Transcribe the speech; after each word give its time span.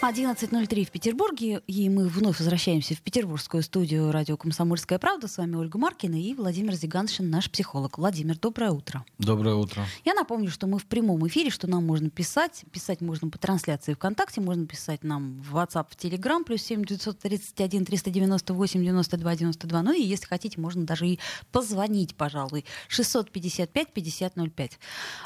11.03 0.00 0.84
в 0.84 0.90
Петербурге, 0.92 1.60
и 1.66 1.88
мы 1.88 2.06
вновь 2.06 2.38
возвращаемся 2.38 2.94
в 2.94 3.00
петербургскую 3.00 3.64
студию 3.64 4.12
радио 4.12 4.36
«Комсомольская 4.36 4.96
правда». 5.00 5.26
С 5.26 5.38
вами 5.38 5.56
Ольга 5.56 5.76
Маркина 5.76 6.14
и 6.14 6.34
Владимир 6.34 6.74
Зиганшин, 6.74 7.28
наш 7.28 7.50
психолог. 7.50 7.98
Владимир, 7.98 8.38
доброе 8.38 8.70
утро. 8.70 9.04
Доброе 9.18 9.56
утро. 9.56 9.84
Я 10.04 10.14
напомню, 10.14 10.50
что 10.50 10.68
мы 10.68 10.78
в 10.78 10.86
прямом 10.86 11.26
эфире, 11.26 11.50
что 11.50 11.66
нам 11.66 11.84
можно 11.84 12.10
писать. 12.10 12.64
Писать 12.70 13.00
можно 13.00 13.28
по 13.28 13.38
трансляции 13.38 13.94
ВКонтакте, 13.94 14.40
можно 14.40 14.66
писать 14.66 15.02
нам 15.02 15.42
в 15.42 15.56
WhatsApp, 15.56 15.86
в 15.90 15.96
Telegram, 15.96 16.44
плюс 16.44 16.62
7 16.62 16.84
931 16.84 17.84
398 17.84 18.80
92 18.84 19.34
92. 19.34 19.82
Ну 19.82 19.92
и 19.92 20.00
если 20.00 20.26
хотите, 20.26 20.60
можно 20.60 20.84
даже 20.84 21.08
и 21.08 21.18
позвонить, 21.50 22.14
пожалуй. 22.14 22.64
655 22.86 23.92
50 23.92 24.34
05. 24.36 24.78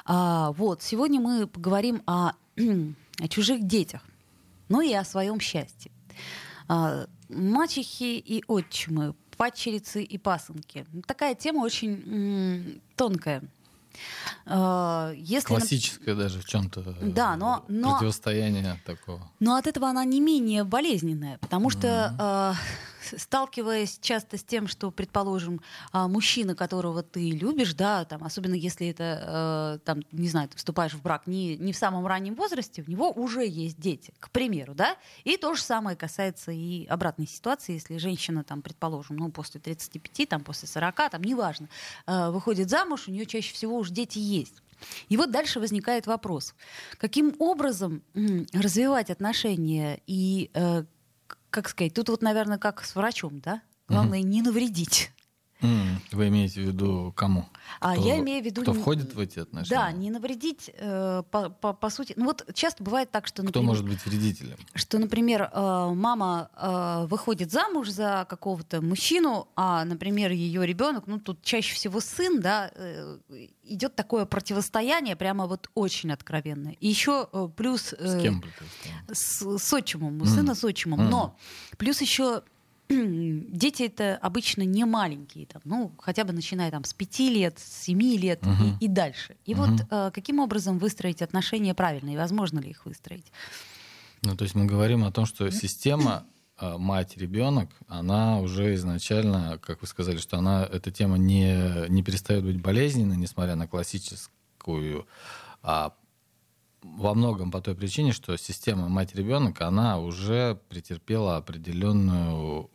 А, 0.07 0.53
вот, 0.53 0.83
сегодня 0.83 1.21
мы 1.21 1.47
поговорим 1.47 2.01
о, 2.07 2.33
о 2.57 3.29
чужих 3.29 3.67
детях 3.67 4.01
ну 4.69 4.81
и 4.81 4.93
о 4.93 5.05
своем 5.05 5.41
счастье. 5.41 5.91
А, 6.69 7.07
мачехи 7.29 8.19
и 8.19 8.45
отчимы, 8.47 9.15
падчерицы 9.37 10.03
и 10.03 10.19
пасынки. 10.19 10.87
Такая 11.07 11.35
тема 11.35 11.63
очень 11.63 12.81
тонкая. 12.97 13.43
А, 14.47 15.13
если 15.15 15.49
Классическое 15.49 16.15
даже 16.15 16.41
в 16.41 16.47
чем-то 16.47 16.83
да, 17.03 17.37
но, 17.37 17.65
но, 17.69 17.93
противостояние 17.93 18.81
такого. 18.87 19.31
Но 19.39 19.57
от 19.57 19.67
этого 19.67 19.89
она 19.89 20.05
не 20.05 20.21
менее 20.21 20.65
болезненная, 20.65 21.39
потому 21.39 21.71
что 21.71 22.15
mm-hmm 22.19 22.92
сталкиваясь 23.05 23.99
часто 24.01 24.37
с 24.39 24.45
тем, 24.45 24.67
что, 24.67 24.91
предположим, 24.91 25.61
а, 25.93 26.09
мужчина, 26.09 26.55
которого 26.55 27.03
ты 27.03 27.31
любишь, 27.31 27.75
да, 27.75 28.05
там, 28.05 28.25
особенно 28.25 28.55
если 28.55 28.89
это, 28.89 29.79
э, 29.81 29.85
там, 29.85 30.03
не 30.13 30.29
знаю, 30.29 30.49
ты 30.49 30.57
вступаешь 30.57 30.95
в 30.95 31.03
брак 31.03 31.27
не, 31.27 31.57
не 31.57 31.73
в 31.73 31.77
самом 31.77 32.07
раннем 32.07 32.35
возрасте, 32.35 32.85
у 32.87 32.91
него 32.91 33.11
уже 33.11 33.47
есть 33.47 33.79
дети, 33.79 34.13
к 34.19 34.31
примеру, 34.31 34.75
да, 34.75 34.97
и 35.25 35.37
то 35.37 35.55
же 35.55 35.63
самое 35.63 35.97
касается 35.97 36.53
и 36.53 36.87
обратной 36.87 37.27
ситуации, 37.27 37.75
если 37.75 37.97
женщина, 37.99 38.45
там, 38.45 38.63
предположим, 38.63 39.17
ну, 39.17 39.31
после 39.31 39.61
35, 39.61 40.29
там, 40.29 40.45
после 40.45 40.69
40, 40.69 41.11
там, 41.11 41.23
неважно, 41.23 41.69
э, 42.07 42.31
выходит 42.31 42.71
замуж, 42.71 43.09
у 43.09 43.11
нее 43.11 43.27
чаще 43.27 43.55
всего 43.55 43.77
уже 43.79 43.93
дети 43.93 44.19
есть. 44.19 44.63
И 45.09 45.17
вот 45.17 45.31
дальше 45.31 45.61
возникает 45.61 46.07
вопрос, 46.07 46.55
каким 46.99 47.35
образом 47.39 48.03
развивать 48.53 49.11
отношения 49.11 50.01
и 50.07 50.51
э, 50.55 50.85
как 51.53 51.69
сказать, 51.69 51.95
тут 51.95 52.09
вот, 52.09 52.23
наверное, 52.23 52.59
как 52.59 52.83
с 52.83 52.97
врачом, 52.97 53.41
да? 53.41 53.63
Главное, 53.87 54.21
угу. 54.21 54.27
не 54.27 54.43
навредить. 54.43 55.13
Вы 56.13 56.29
имеете 56.29 56.63
в 56.63 56.67
виду 56.67 57.13
кому? 57.17 57.47
А 57.81 57.95
кто, 57.95 58.07
я 58.07 58.19
имею 58.19 58.43
в 58.43 58.47
виду... 58.47 58.63
Кто 58.63 58.75
входит 58.75 59.15
в 59.15 59.21
эти 59.21 59.39
отношения? 59.39 59.81
Да, 59.81 59.93
не 59.93 60.11
навредить, 60.11 60.71
э, 60.75 61.23
по, 61.31 61.51
по, 61.51 61.73
по 61.73 61.91
сути... 61.91 62.15
Ну 62.17 62.27
вот 62.27 62.45
часто 62.55 62.83
бывает 62.83 63.11
так, 63.11 63.27
что... 63.27 63.43
Например, 63.43 63.53
кто 63.53 63.63
может 63.63 63.89
быть 63.89 64.05
вредителем? 64.05 64.57
Что, 64.75 64.99
например, 64.99 65.51
э, 65.53 65.91
мама 65.95 66.51
э, 66.57 67.07
выходит 67.07 67.51
замуж 67.53 67.91
за 67.91 68.27
какого-то 68.29 68.81
мужчину, 68.83 69.49
а, 69.57 69.85
например, 69.85 70.33
ее 70.33 70.67
ребенок, 70.67 71.07
ну 71.07 71.19
тут 71.19 71.43
чаще 71.43 71.75
всего 71.75 72.01
сын, 72.01 72.41
да, 72.41 72.71
э, 72.75 73.19
идет 73.65 73.95
такое 73.95 74.27
противостояние, 74.27 75.17
прямо 75.17 75.47
вот 75.47 75.71
очень 75.75 76.13
откровенное. 76.13 76.77
И 76.81 76.89
еще 76.89 77.29
э, 77.33 77.49
плюс... 77.57 77.95
Э, 77.99 78.19
с 78.19 78.23
кем 78.23 78.45
С, 79.13 79.59
с 79.59 79.73
отчимом, 79.73 80.21
у 80.21 80.25
mm. 80.25 80.29
сына 80.29 80.55
с 80.55 80.65
отчимом. 80.65 81.01
Mm. 81.01 81.09
Но 81.09 81.37
плюс 81.79 82.01
еще 82.01 82.43
дети 83.49 83.85
это 83.85 84.17
обычно 84.17 84.63
не 84.63 84.85
маленькие, 84.85 85.47
там, 85.47 85.63
ну, 85.65 85.93
хотя 85.99 86.25
бы 86.25 86.33
начиная 86.33 86.71
там, 86.71 86.85
с 86.85 86.95
5 86.95 87.19
лет, 87.21 87.59
с 87.59 87.85
7 87.85 88.01
лет 88.01 88.43
uh-huh. 88.43 88.79
и, 88.81 88.85
и 88.85 88.89
дальше. 88.89 89.37
И 89.45 89.53
uh-huh. 89.53 89.57
вот 89.57 89.87
э, 89.91 90.11
каким 90.13 90.39
образом 90.39 90.79
выстроить 90.79 91.23
отношения 91.23 91.75
правильно, 91.75 92.11
и 92.11 92.17
возможно 92.17 92.61
ли 92.61 92.71
их 92.71 92.87
выстроить? 92.87 93.33
Ну, 94.23 94.37
то 94.37 94.45
есть 94.45 94.55
мы 94.55 94.67
говорим 94.67 95.05
о 95.05 95.13
том, 95.13 95.27
что 95.27 95.51
система 95.51 96.25
э, 96.59 96.77
мать-ребенок, 96.79 97.71
она 97.89 98.41
уже 98.41 98.75
изначально, 98.75 99.59
как 99.63 99.81
вы 99.81 99.87
сказали, 99.87 100.19
что 100.19 100.39
она, 100.39 100.69
эта 100.71 100.91
тема 100.91 101.19
не, 101.19 101.89
не 101.89 102.03
перестает 102.03 102.45
быть 102.45 102.61
болезненной, 102.61 103.17
несмотря 103.17 103.57
на 103.57 103.67
классическую 103.67 105.07
а 105.63 105.95
во 106.83 107.15
многом 107.15 107.51
по 107.51 107.61
той 107.61 107.75
причине, 107.75 108.13
что 108.13 108.37
система 108.37 108.89
мать-ребенок, 108.89 109.61
она 109.61 109.99
уже 109.99 110.59
претерпела 110.69 111.37
определенную, 111.37 112.71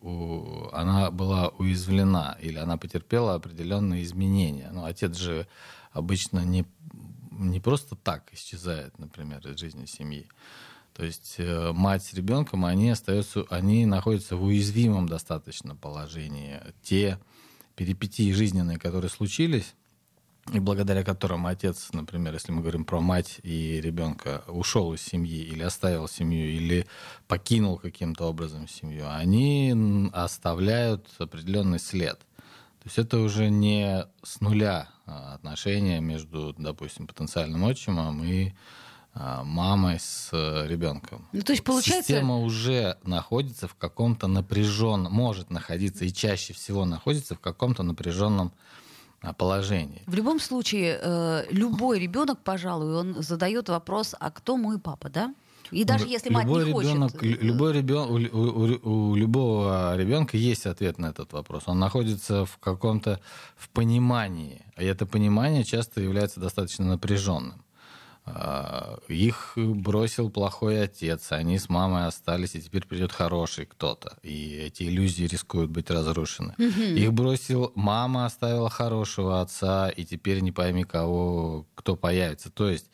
она 0.72 1.10
была 1.10 1.48
уязвлена 1.48 2.36
или 2.40 2.58
она 2.58 2.76
потерпела 2.76 3.34
определенные 3.34 4.02
изменения. 4.04 4.70
Но 4.72 4.84
отец 4.86 5.16
же 5.16 5.46
обычно 5.92 6.44
не, 6.44 6.64
не 7.30 7.60
просто 7.60 7.96
так 7.96 8.32
исчезает, 8.32 8.98
например, 8.98 9.46
из 9.46 9.58
жизни 9.58 9.86
семьи. 9.86 10.26
То 10.94 11.04
есть 11.04 11.36
э, 11.38 11.72
мать 11.72 12.02
с 12.02 12.12
ребенком, 12.14 12.64
они 12.64 12.90
остаются, 12.90 13.44
они 13.50 13.86
находятся 13.86 14.36
в 14.36 14.42
уязвимом 14.42 15.06
достаточно 15.08 15.76
положении. 15.76 16.60
Те 16.82 17.20
перипетии 17.76 18.32
жизненные, 18.32 18.78
которые 18.78 19.08
случились, 19.08 19.76
и 20.52 20.60
благодаря 20.60 21.04
которым 21.04 21.46
отец, 21.46 21.88
например, 21.92 22.34
если 22.34 22.52
мы 22.52 22.60
говорим 22.60 22.84
про 22.84 23.00
мать 23.00 23.40
и 23.42 23.80
ребенка, 23.80 24.42
ушел 24.46 24.92
из 24.94 25.02
семьи 25.02 25.42
или 25.42 25.62
оставил 25.62 26.08
семью, 26.08 26.50
или 26.50 26.86
покинул 27.26 27.78
каким-то 27.78 28.24
образом 28.26 28.68
семью, 28.68 29.06
они 29.10 30.10
оставляют 30.12 31.06
определенный 31.18 31.78
след. 31.78 32.18
То 32.18 32.84
есть 32.84 32.98
это 32.98 33.18
уже 33.18 33.50
не 33.50 34.06
с 34.22 34.40
нуля 34.40 34.88
а, 35.04 35.34
отношения 35.34 36.00
между, 36.00 36.54
допустим, 36.56 37.06
потенциальным 37.06 37.64
отчимом 37.64 38.24
и 38.24 38.52
а, 39.14 39.42
мамой 39.42 39.98
с 39.98 40.30
ребенком. 40.32 41.28
Ну, 41.32 41.42
то 41.42 41.52
есть 41.52 41.64
получается... 41.64 42.12
Система 42.12 42.38
уже 42.38 42.96
находится 43.02 43.66
в 43.66 43.74
каком-то 43.74 44.28
напряженном, 44.28 45.12
может 45.12 45.50
находиться 45.50 46.04
и 46.04 46.12
чаще 46.12 46.52
всего 46.52 46.84
находится 46.84 47.34
в 47.34 47.40
каком-то 47.40 47.82
напряженном 47.82 48.52
положении. 49.36 50.02
В 50.06 50.14
любом 50.14 50.40
случае, 50.40 50.98
э, 51.02 51.44
любой 51.50 51.98
ребенок, 51.98 52.38
пожалуй, 52.42 52.94
он 52.94 53.22
задает 53.22 53.68
вопрос, 53.68 54.14
а 54.18 54.30
кто 54.30 54.56
мой 54.56 54.78
папа, 54.78 55.08
да? 55.10 55.34
И 55.70 55.84
даже 55.84 56.06
если 56.06 56.30
мать 56.30 56.46
любой 56.46 56.64
не 56.64 56.70
ребенок, 56.70 57.12
хочет. 57.12 57.42
Любой 57.42 57.72
ребен, 57.74 58.08
у, 58.08 58.14
у, 58.14 59.10
у 59.10 59.14
любого 59.14 59.96
ребенка 59.96 60.36
есть 60.36 60.66
ответ 60.66 60.98
на 60.98 61.06
этот 61.06 61.32
вопрос. 61.32 61.64
Он 61.66 61.78
находится 61.78 62.46
в 62.46 62.58
каком-то 62.58 63.20
в 63.56 63.68
понимании. 63.70 64.62
И 64.78 64.84
это 64.84 65.04
понимание 65.04 65.64
часто 65.64 66.00
является 66.00 66.40
достаточно 66.40 66.86
напряженным. 66.86 67.62
А, 68.34 68.98
их 69.08 69.52
бросил 69.56 70.30
плохой 70.30 70.82
отец, 70.82 71.32
они 71.32 71.58
с 71.58 71.68
мамой 71.68 72.06
остались, 72.06 72.54
и 72.54 72.60
теперь 72.60 72.86
придет 72.86 73.12
хороший 73.12 73.66
кто-то. 73.66 74.18
И 74.22 74.56
эти 74.56 74.84
иллюзии 74.84 75.24
рискуют 75.24 75.70
быть 75.70 75.90
разрушены. 75.90 76.54
Угу. 76.58 76.82
Их 76.82 77.12
бросил 77.12 77.72
мама, 77.74 78.26
оставила 78.26 78.70
хорошего 78.70 79.40
отца, 79.40 79.88
и 79.88 80.04
теперь 80.04 80.40
не 80.40 80.52
пойми 80.52 80.84
кого, 80.84 81.66
кто 81.74 81.96
появится. 81.96 82.50
То 82.50 82.68
есть 82.68 82.90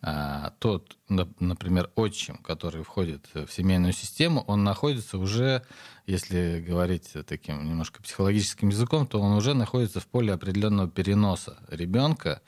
а, 0.00 0.52
тот, 0.58 0.96
например, 1.08 1.90
отчим, 1.94 2.38
который 2.38 2.82
входит 2.82 3.26
в 3.34 3.48
семейную 3.48 3.92
систему, 3.92 4.44
он 4.46 4.62
находится 4.64 5.18
уже, 5.18 5.64
если 6.06 6.64
говорить 6.66 7.12
таким 7.26 7.64
немножко 7.64 8.02
психологическим 8.02 8.68
языком, 8.68 9.06
то 9.06 9.20
он 9.20 9.32
уже 9.32 9.54
находится 9.54 10.00
в 10.00 10.06
поле 10.06 10.32
определенного 10.32 10.88
переноса 10.88 11.58
ребенка 11.68 12.42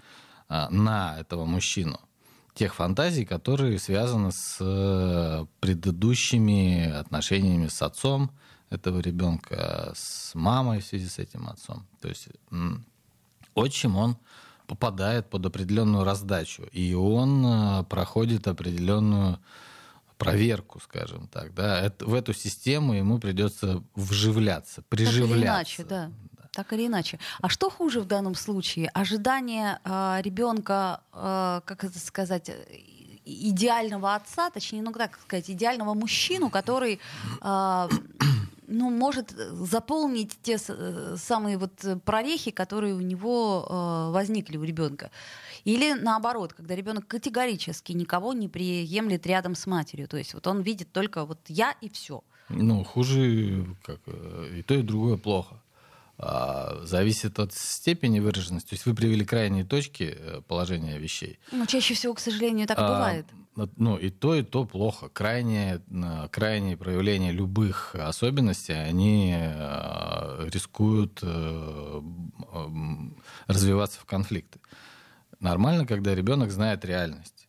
а, 0.49 0.71
на 0.71 1.19
этого 1.19 1.45
мужчину 1.45 2.01
тех 2.55 2.75
фантазий, 2.75 3.25
которые 3.25 3.79
связаны 3.79 4.33
с 4.33 4.59
э, 4.61 5.47
предыдущими 5.61 6.91
отношениями 6.91 7.69
с 7.69 7.83
отцом 7.83 8.31
этого 8.71 9.01
ребенка, 9.01 9.93
с 9.95 10.35
мамой 10.35 10.81
в 10.81 10.85
связи 10.85 11.09
с 11.09 11.19
этим 11.19 11.49
отцом. 11.49 11.87
То 12.01 12.09
есть 12.09 12.29
отчим, 13.55 13.97
он 13.97 14.17
попадает 14.67 15.29
под 15.29 15.47
определенную 15.47 16.05
раздачу, 16.05 16.63
и 16.73 16.95
он 16.95 17.45
э, 17.45 17.85
проходит 17.85 18.47
определенную 18.47 19.39
проверку, 20.17 20.81
скажем 20.81 21.27
так. 21.29 21.55
Да? 21.55 21.81
Это, 21.81 22.07
в 22.07 22.15
эту 22.15 22.33
систему 22.33 22.95
ему 22.95 23.19
придется 23.19 23.83
вживляться, 23.95 24.83
приживляться. 24.89 25.29
Так 25.29 25.37
или 25.37 25.47
иначе, 25.47 25.85
да 25.85 26.11
так 26.53 26.73
или 26.73 26.87
иначе. 26.87 27.19
А 27.41 27.49
что 27.49 27.71
хуже 27.71 28.01
в 28.01 28.07
данном 28.07 28.35
случае? 28.35 28.89
Ожидание 28.89 29.79
э, 29.85 30.21
ребенка, 30.23 31.01
э, 31.13 31.61
как 31.65 31.85
это 31.85 31.99
сказать, 31.99 32.51
идеального 33.25 34.15
отца, 34.15 34.51
точнее, 34.51 34.83
ну 34.83 34.93
так 34.93 35.19
сказать, 35.21 35.51
идеального 35.51 35.95
мужчину, 35.95 36.51
который 36.51 37.01
э, 37.41 37.89
ну, 38.67 38.91
может 38.91 39.31
заполнить 39.31 40.39
те 40.43 40.59
самые 40.59 41.59
вот 41.59 41.73
прорехи, 42.05 42.51
которые 42.51 42.95
у 42.95 43.01
него 43.01 43.67
э, 43.69 44.13
возникли 44.13 44.57
у 44.57 44.63
ребенка. 44.63 45.11
Или 45.65 45.93
наоборот, 45.93 46.55
когда 46.55 46.75
ребенок 46.75 47.07
категорически 47.07 47.93
никого 47.93 48.33
не 48.33 48.49
приемлет 48.49 49.27
рядом 49.27 49.55
с 49.55 49.67
матерью. 49.67 50.09
То 50.09 50.17
есть 50.17 50.35
вот 50.35 50.47
он 50.47 50.63
видит 50.63 50.91
только 50.93 51.25
вот 51.25 51.39
я 51.49 51.75
и 51.81 51.89
все. 51.89 52.23
Ну, 52.49 52.83
хуже 52.83 53.67
как, 53.83 54.01
и 54.53 54.63
то, 54.63 54.75
и 54.75 54.83
другое 54.83 55.17
плохо. 55.17 55.61
А, 56.23 56.81
зависит 56.85 57.39
от 57.39 57.55
степени 57.55 58.21
выраженности. 58.21 58.69
То 58.69 58.75
есть 58.75 58.85
вы 58.85 58.95
привели 58.95 59.25
крайние 59.25 59.65
точки 59.65 60.15
э, 60.15 60.43
положения 60.47 60.99
вещей. 60.99 61.39
Ну, 61.51 61.65
чаще 61.65 61.95
всего, 61.95 62.13
к 62.13 62.21
сожалению, 62.21 62.67
так 62.67 62.79
а, 62.79 62.89
бывает. 62.89 63.27
Ну, 63.77 63.97
и 63.97 64.11
то, 64.11 64.35
и 64.35 64.43
то 64.43 64.67
плохо. 64.67 65.09
Крайние, 65.09 65.81
крайние 66.31 66.77
проявления 66.77 67.33
любых 67.33 67.95
особенностей, 67.95 68.75
они 68.75 69.35
э, 69.35 70.49
рискуют 70.53 71.21
э, 71.23 72.03
развиваться 73.47 73.99
в 74.01 74.05
конфликты. 74.05 74.61
Нормально, 75.39 75.87
когда 75.87 76.15
ребенок 76.15 76.51
знает 76.51 76.85
реальность. 76.85 77.49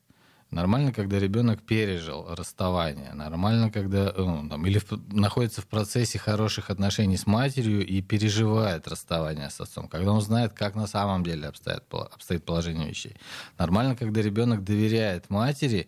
Нормально, 0.51 0.91
когда 0.91 1.17
ребенок 1.17 1.61
пережил 1.61 2.25
расставание. 2.27 3.13
Нормально, 3.13 3.71
когда 3.71 4.13
ну, 4.17 4.49
там, 4.49 4.65
или 4.65 4.79
в, 4.79 4.91
находится 5.13 5.61
в 5.61 5.65
процессе 5.65 6.19
хороших 6.19 6.69
отношений 6.69 7.15
с 7.15 7.25
матерью 7.25 7.87
и 7.87 8.01
переживает 8.01 8.85
расставание 8.85 9.49
с 9.49 9.61
отцом. 9.61 9.87
Когда 9.87 10.11
он 10.11 10.19
знает, 10.19 10.51
как 10.51 10.75
на 10.75 10.87
самом 10.87 11.23
деле 11.23 11.47
обстоит, 11.47 11.83
обстоит 11.89 12.43
положение 12.43 12.89
вещей. 12.89 13.15
Нормально, 13.57 13.95
когда 13.95 14.21
ребенок 14.21 14.65
доверяет 14.65 15.29
матери 15.29 15.87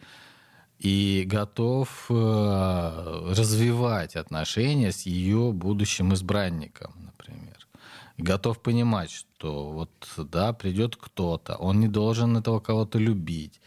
и 0.79 1.25
готов 1.27 2.05
э, 2.09 3.33
развивать 3.35 4.15
отношения 4.15 4.93
с 4.93 5.01
ее 5.01 5.51
будущим 5.51 6.13
избранником, 6.13 6.93
например. 7.03 7.67
Готов 8.17 8.61
понимать, 8.61 9.11
что 9.11 9.71
вот 9.71 9.91
да, 10.17 10.53
придет 10.53 10.95
кто-то, 10.95 11.55
он 11.55 11.81
не 11.81 11.89
должен 11.89 12.37
этого 12.37 12.61
кого-то 12.61 12.97
любить 12.97 13.59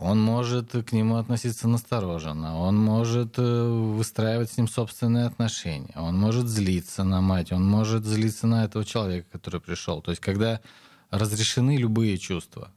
он 0.00 0.18
может 0.18 0.72
к 0.72 0.92
нему 0.92 1.16
относиться 1.16 1.68
настороженно, 1.68 2.58
он 2.58 2.78
может 2.78 3.34
э, 3.36 3.42
выстраивать 3.42 4.50
с 4.50 4.56
ним 4.56 4.66
собственные 4.66 5.26
отношения, 5.26 5.92
он 5.94 6.16
может 6.16 6.48
злиться 6.48 7.04
на 7.04 7.20
мать, 7.20 7.52
он 7.52 7.68
может 7.68 8.06
злиться 8.06 8.46
на 8.46 8.64
этого 8.64 8.86
человека, 8.86 9.28
который 9.30 9.60
пришел. 9.60 10.00
То 10.00 10.10
есть, 10.12 10.22
когда 10.22 10.60
разрешены 11.10 11.76
любые 11.76 12.16
чувства, 12.16 12.70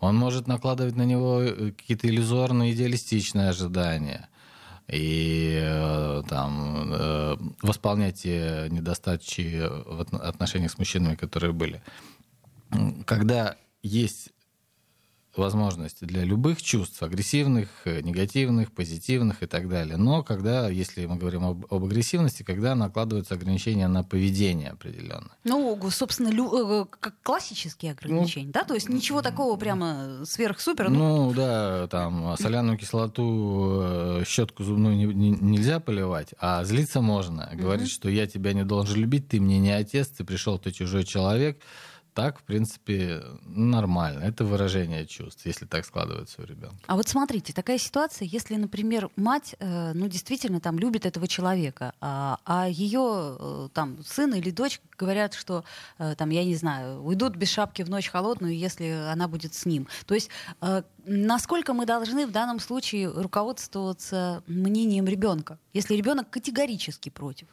он 0.00 0.14
может 0.16 0.46
накладывать 0.46 0.96
на 0.96 1.06
него 1.06 1.40
э, 1.40 1.72
какие-то 1.72 2.06
иллюзорные, 2.08 2.74
идеалистичные 2.74 3.48
ожидания 3.48 4.28
и 4.88 5.58
э, 5.62 6.22
там, 6.28 7.48
восполнять 7.62 8.20
те 8.20 8.66
недостатки 8.68 9.62
в 9.86 10.02
отношениях 10.20 10.72
с 10.72 10.78
мужчинами, 10.78 11.14
которые 11.14 11.54
были. 11.54 11.82
Когда 13.06 13.56
есть 13.82 14.31
возможности 15.36 16.04
для 16.04 16.24
любых 16.24 16.62
чувств, 16.62 17.02
агрессивных, 17.02 17.68
э, 17.84 18.00
негативных, 18.02 18.72
позитивных 18.72 19.42
и 19.42 19.46
так 19.46 19.68
далее. 19.68 19.96
Но 19.96 20.22
когда, 20.22 20.68
если 20.68 21.06
мы 21.06 21.16
говорим 21.16 21.44
об, 21.44 21.72
об 21.72 21.84
агрессивности, 21.84 22.42
когда 22.42 22.74
накладываются 22.74 23.34
ограничения 23.34 23.88
на 23.88 24.04
поведение 24.04 24.70
определенное. 24.70 25.32
Ну, 25.44 25.78
собственно, 25.90 26.28
лю, 26.28 26.82
э, 26.82 26.86
как 27.00 27.14
классические 27.22 27.92
ограничения, 27.92 28.46
ну, 28.46 28.52
да? 28.52 28.64
То 28.64 28.74
есть 28.74 28.88
ничего 28.88 29.22
такого 29.22 29.56
прямо 29.56 30.22
сверх-супер? 30.24 30.90
Ну, 30.90 31.26
ну 31.28 31.34
да, 31.34 31.86
там 31.88 32.36
соляную 32.38 32.76
кислоту, 32.76 33.80
э, 33.82 34.24
щетку 34.26 34.64
зубную 34.64 34.96
не, 34.96 35.06
не, 35.06 35.30
нельзя 35.30 35.80
поливать, 35.80 36.34
а 36.38 36.62
злиться 36.64 37.00
можно. 37.00 37.50
Говорить, 37.54 37.88
угу. 37.88 37.92
что 37.92 38.08
я 38.10 38.26
тебя 38.26 38.52
не 38.52 38.64
должен 38.64 38.98
любить, 38.98 39.28
ты 39.28 39.40
мне 39.40 39.58
не 39.58 39.70
отец, 39.70 40.08
ты 40.08 40.24
пришел, 40.24 40.58
ты 40.58 40.72
чужой 40.72 41.04
человек 41.04 41.58
так, 42.14 42.38
в 42.38 42.42
принципе, 42.42 43.22
нормально. 43.44 44.20
Это 44.20 44.44
выражение 44.44 45.06
чувств, 45.06 45.46
если 45.46 45.66
так 45.66 45.86
складывается 45.86 46.42
у 46.42 46.44
ребенка. 46.44 46.76
А 46.86 46.96
вот 46.96 47.08
смотрите, 47.08 47.52
такая 47.52 47.78
ситуация, 47.78 48.26
если, 48.26 48.56
например, 48.56 49.10
мать, 49.16 49.54
э, 49.58 49.92
ну, 49.94 50.08
действительно 50.08 50.60
там 50.60 50.78
любит 50.78 51.06
этого 51.06 51.26
человека, 51.26 51.94
а, 52.00 52.38
а 52.44 52.68
ее 52.68 53.36
э, 53.38 53.68
там 53.72 54.02
сын 54.04 54.34
или 54.34 54.50
дочь 54.50 54.80
говорят, 54.98 55.34
что 55.34 55.64
э, 55.98 56.14
там, 56.16 56.30
я 56.30 56.44
не 56.44 56.54
знаю, 56.54 57.02
уйдут 57.02 57.36
без 57.36 57.48
шапки 57.48 57.82
в 57.82 57.90
ночь 57.90 58.08
холодную, 58.08 58.56
если 58.56 58.88
она 59.10 59.26
будет 59.28 59.54
с 59.54 59.64
ним. 59.66 59.88
То 60.06 60.14
есть 60.14 60.28
насколько 61.04 61.72
мы 61.72 61.86
должны 61.86 62.26
в 62.26 62.30
данном 62.30 62.60
случае 62.60 63.10
руководствоваться 63.10 64.42
мнением 64.46 65.06
ребенка, 65.06 65.58
если 65.72 65.94
ребенок 65.94 66.30
категорически 66.30 67.08
против? 67.08 67.48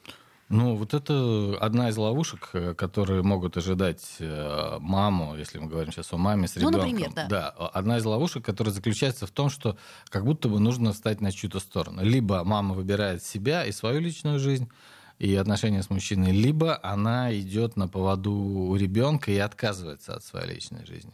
Ну, 0.49 0.75
вот 0.75 0.95
это 0.95 1.55
одна 1.61 1.89
из 1.89 1.97
ловушек, 1.97 2.49
э, 2.53 2.73
которые 2.73 3.21
могут 3.21 3.55
ожидать 3.55 4.15
э, 4.17 4.77
маму, 4.79 5.35
если 5.37 5.59
мы 5.59 5.67
говорим 5.67 5.91
сейчас 5.91 6.11
о 6.11 6.17
маме 6.17 6.47
с 6.47 6.55
ребенком. 6.55 6.81
Ну, 6.81 6.87
например, 6.87 7.11
да. 7.13 7.27
Да, 7.27 7.49
одна 7.49 7.97
из 7.97 8.05
ловушек, 8.05 8.43
которая 8.43 8.73
заключается 8.73 9.27
в 9.27 9.31
том, 9.31 9.51
что 9.51 9.77
как 10.09 10.25
будто 10.25 10.49
бы 10.49 10.59
нужно 10.59 10.91
встать 10.93 11.21
на 11.21 11.31
чью-то 11.31 11.59
сторону. 11.59 12.03
Либо 12.03 12.43
мама 12.43 12.73
выбирает 12.73 13.23
себя 13.23 13.63
и 13.63 13.71
свою 13.71 13.99
личную 13.99 14.39
жизнь, 14.39 14.67
и 15.19 15.35
отношения 15.35 15.83
с 15.83 15.91
мужчиной, 15.91 16.31
либо 16.31 16.79
она 16.81 17.37
идет 17.37 17.77
на 17.77 17.87
поводу 17.87 18.31
у 18.31 18.75
ребенка 18.75 19.31
и 19.31 19.37
отказывается 19.37 20.15
от 20.15 20.23
своей 20.23 20.55
личной 20.55 20.83
жизни. 20.85 21.13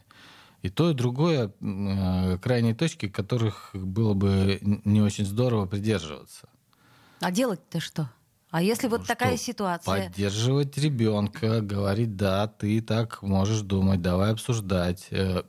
И 0.62 0.70
то, 0.70 0.90
и 0.90 0.94
другое 0.94 1.52
э, 1.60 2.38
крайние 2.38 2.74
точки, 2.74 3.08
которых 3.08 3.70
было 3.74 4.14
бы 4.14 4.58
не 4.62 5.02
очень 5.02 5.26
здорово 5.26 5.66
придерживаться. 5.66 6.48
А 7.20 7.30
делать-то 7.30 7.80
что? 7.80 8.10
А 8.50 8.62
если 8.62 8.86
вот 8.88 9.00
ну, 9.00 9.06
такая 9.06 9.36
ситуация? 9.36 10.08
Поддерживать 10.08 10.78
ребенка, 10.78 11.60
говорить, 11.60 12.16
да, 12.16 12.46
ты 12.46 12.80
так 12.80 13.22
можешь 13.22 13.60
думать, 13.60 14.00
давай 14.00 14.32
обсуждать. 14.32 15.08
Э, 15.10 15.42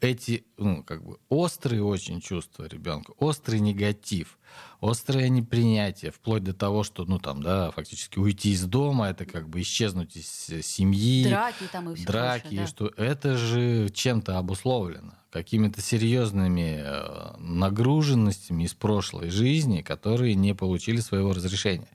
эти, 0.00 0.44
ну, 0.56 0.82
как 0.82 1.04
бы, 1.04 1.18
острые 1.28 1.84
очень 1.84 2.20
чувства 2.20 2.64
ребенка, 2.64 3.12
острый 3.18 3.60
негатив, 3.60 4.38
острое 4.80 5.28
непринятие, 5.28 6.10
вплоть 6.10 6.42
до 6.42 6.54
того, 6.54 6.82
что, 6.82 7.04
ну, 7.04 7.18
там, 7.18 7.42
да, 7.42 7.70
фактически 7.70 8.18
уйти 8.18 8.52
из 8.52 8.64
дома, 8.64 9.08
это 9.08 9.26
как 9.26 9.48
бы 9.48 9.60
исчезнуть 9.60 10.16
из 10.16 10.26
семьи. 10.66 11.28
Драки 11.28 11.64
там 11.70 11.90
и 11.90 11.94
все 11.94 12.06
Драки, 12.06 12.42
прочее, 12.42 12.60
да. 12.62 12.66
что 12.66 12.86
это 12.96 13.36
же 13.36 13.90
чем-то 13.90 14.38
обусловлено 14.38 15.14
какими-то 15.30 15.80
серьезными 15.80 16.80
э, 16.82 17.36
нагруженностями 17.38 18.64
из 18.64 18.74
прошлой 18.74 19.30
жизни, 19.30 19.82
которые 19.82 20.34
не 20.34 20.54
получили 20.54 21.00
своего 21.00 21.32
разрешения 21.32 21.88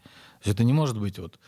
это 0.47 0.63
не 0.63 0.73
может 0.73 0.99
быть 0.99 1.19
вот, 1.19 1.39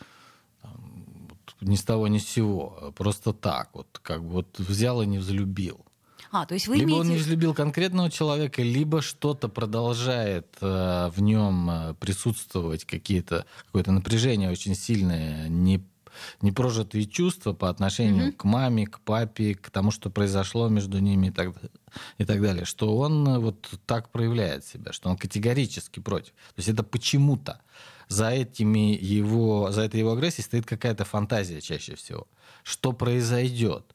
ни 1.60 1.76
с 1.76 1.82
того 1.82 2.08
ни 2.08 2.18
с 2.18 2.28
сего, 2.28 2.78
а 2.80 2.92
просто 2.92 3.32
так, 3.32 3.70
вот 3.74 3.98
как 4.02 4.22
бы 4.22 4.30
вот 4.30 4.58
взял 4.58 5.02
и 5.02 5.06
не 5.06 5.18
взлюбил. 5.18 5.84
А, 6.30 6.44
то 6.44 6.54
есть 6.54 6.68
вы 6.68 6.76
либо 6.76 6.90
имеете... 6.90 7.00
он 7.00 7.08
не 7.08 7.16
взлюбил 7.16 7.54
конкретного 7.54 8.10
человека, 8.10 8.62
либо 8.62 9.00
что-то 9.00 9.48
продолжает 9.48 10.46
э, 10.60 11.10
в 11.14 11.22
нем 11.22 11.70
э, 11.70 11.94
присутствовать, 11.94 12.84
какие-то, 12.84 13.46
какое-то 13.66 13.92
напряжение 13.92 14.50
очень 14.50 14.74
сильное, 14.74 15.48
не 15.48 15.82
непрожитые 16.42 17.06
чувства 17.06 17.52
по 17.52 17.68
отношению 17.68 18.28
mm-hmm. 18.28 18.36
к 18.36 18.44
маме, 18.44 18.86
к 18.86 19.00
папе, 19.00 19.54
к 19.54 19.70
тому, 19.70 19.90
что 19.90 20.10
произошло 20.10 20.68
между 20.68 20.98
ними 20.98 21.28
и 21.28 21.30
так, 21.30 21.54
и 22.18 22.24
так 22.24 22.42
далее, 22.42 22.64
что 22.64 22.96
он 22.96 23.28
э, 23.28 23.38
вот 23.38 23.68
так 23.86 24.10
проявляет 24.10 24.64
себя, 24.64 24.92
что 24.92 25.10
он 25.10 25.16
категорически 25.16 26.00
против. 26.00 26.32
То 26.32 26.58
есть 26.58 26.68
это 26.68 26.82
почему-то 26.82 27.60
за, 28.08 28.30
этими 28.30 28.98
его, 29.00 29.70
за 29.70 29.82
этой 29.82 30.00
его 30.00 30.12
агрессией 30.12 30.44
стоит 30.44 30.66
какая-то 30.66 31.04
фантазия 31.04 31.60
чаще 31.60 31.94
всего. 31.94 32.26
Что 32.62 32.92
произойдет? 32.92 33.94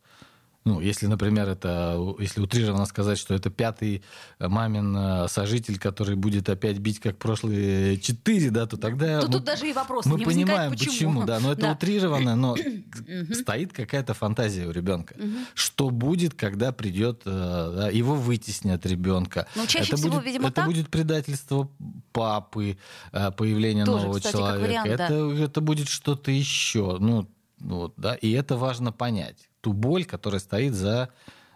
Ну, 0.65 0.79
если, 0.79 1.07
например, 1.07 1.49
это, 1.49 1.99
если 2.19 2.39
утрированно 2.39 2.85
сказать, 2.85 3.17
что 3.17 3.33
это 3.33 3.49
пятый 3.49 4.01
мамин 4.39 4.95
э, 4.95 5.27
сожитель, 5.27 5.77
который 5.77 6.15
будет 6.15 6.47
опять 6.47 6.77
бить, 6.77 6.99
как 6.99 7.17
прошлые 7.17 7.99
четыре, 7.99 8.49
да, 8.49 8.65
то 8.65 8.77
тогда... 8.77 9.19
То 9.19 9.27
мы, 9.27 9.33
тут 9.33 9.43
даже 9.43 9.69
и 9.69 9.73
вопрос 9.73 10.05
Мы 10.05 10.19
не 10.19 10.25
понимаем, 10.25 10.71
почему. 10.71 10.91
почему, 10.91 11.23
да, 11.25 11.41
но 11.41 11.51
это 11.51 11.61
да. 11.63 11.71
утрированно, 11.73 12.35
но 12.37 12.55
стоит 13.33 13.73
какая-то 13.73 14.13
фантазия 14.13 14.65
у 14.65 14.71
ребенка. 14.71 15.15
Что 15.53 15.89
будет, 15.89 16.33
когда 16.33 16.71
придет, 16.71 17.23
э, 17.25 17.73
да, 17.75 17.89
его 17.89 18.15
вытеснят 18.15 18.85
ребенка. 18.85 19.47
Ну, 19.55 19.67
чаще 19.67 19.89
это 19.89 19.97
всего, 19.97 20.13
будет, 20.13 20.25
видимо, 20.25 20.47
Это 20.47 20.55
так? 20.55 20.65
будет 20.67 20.89
предательство 20.89 21.69
папы, 22.13 22.77
э, 23.11 23.31
появление 23.31 23.83
Тоже, 23.83 24.05
нового 24.05 24.17
кстати, 24.19 24.37
человека. 24.37 24.61
Вариант, 24.61 24.89
это, 24.89 25.07
да. 25.09 25.43
это 25.43 25.61
будет 25.61 25.89
что-то 25.89 26.31
еще. 26.31 26.97
Ну, 26.99 27.29
вот, 27.59 27.95
да, 27.97 28.15
и 28.15 28.31
это 28.31 28.55
важно 28.55 28.93
понять 28.93 29.49
ту 29.63 29.71
боль, 29.71 30.03
которая 30.03 30.41
стоит 30.41 30.73
за 30.73 31.09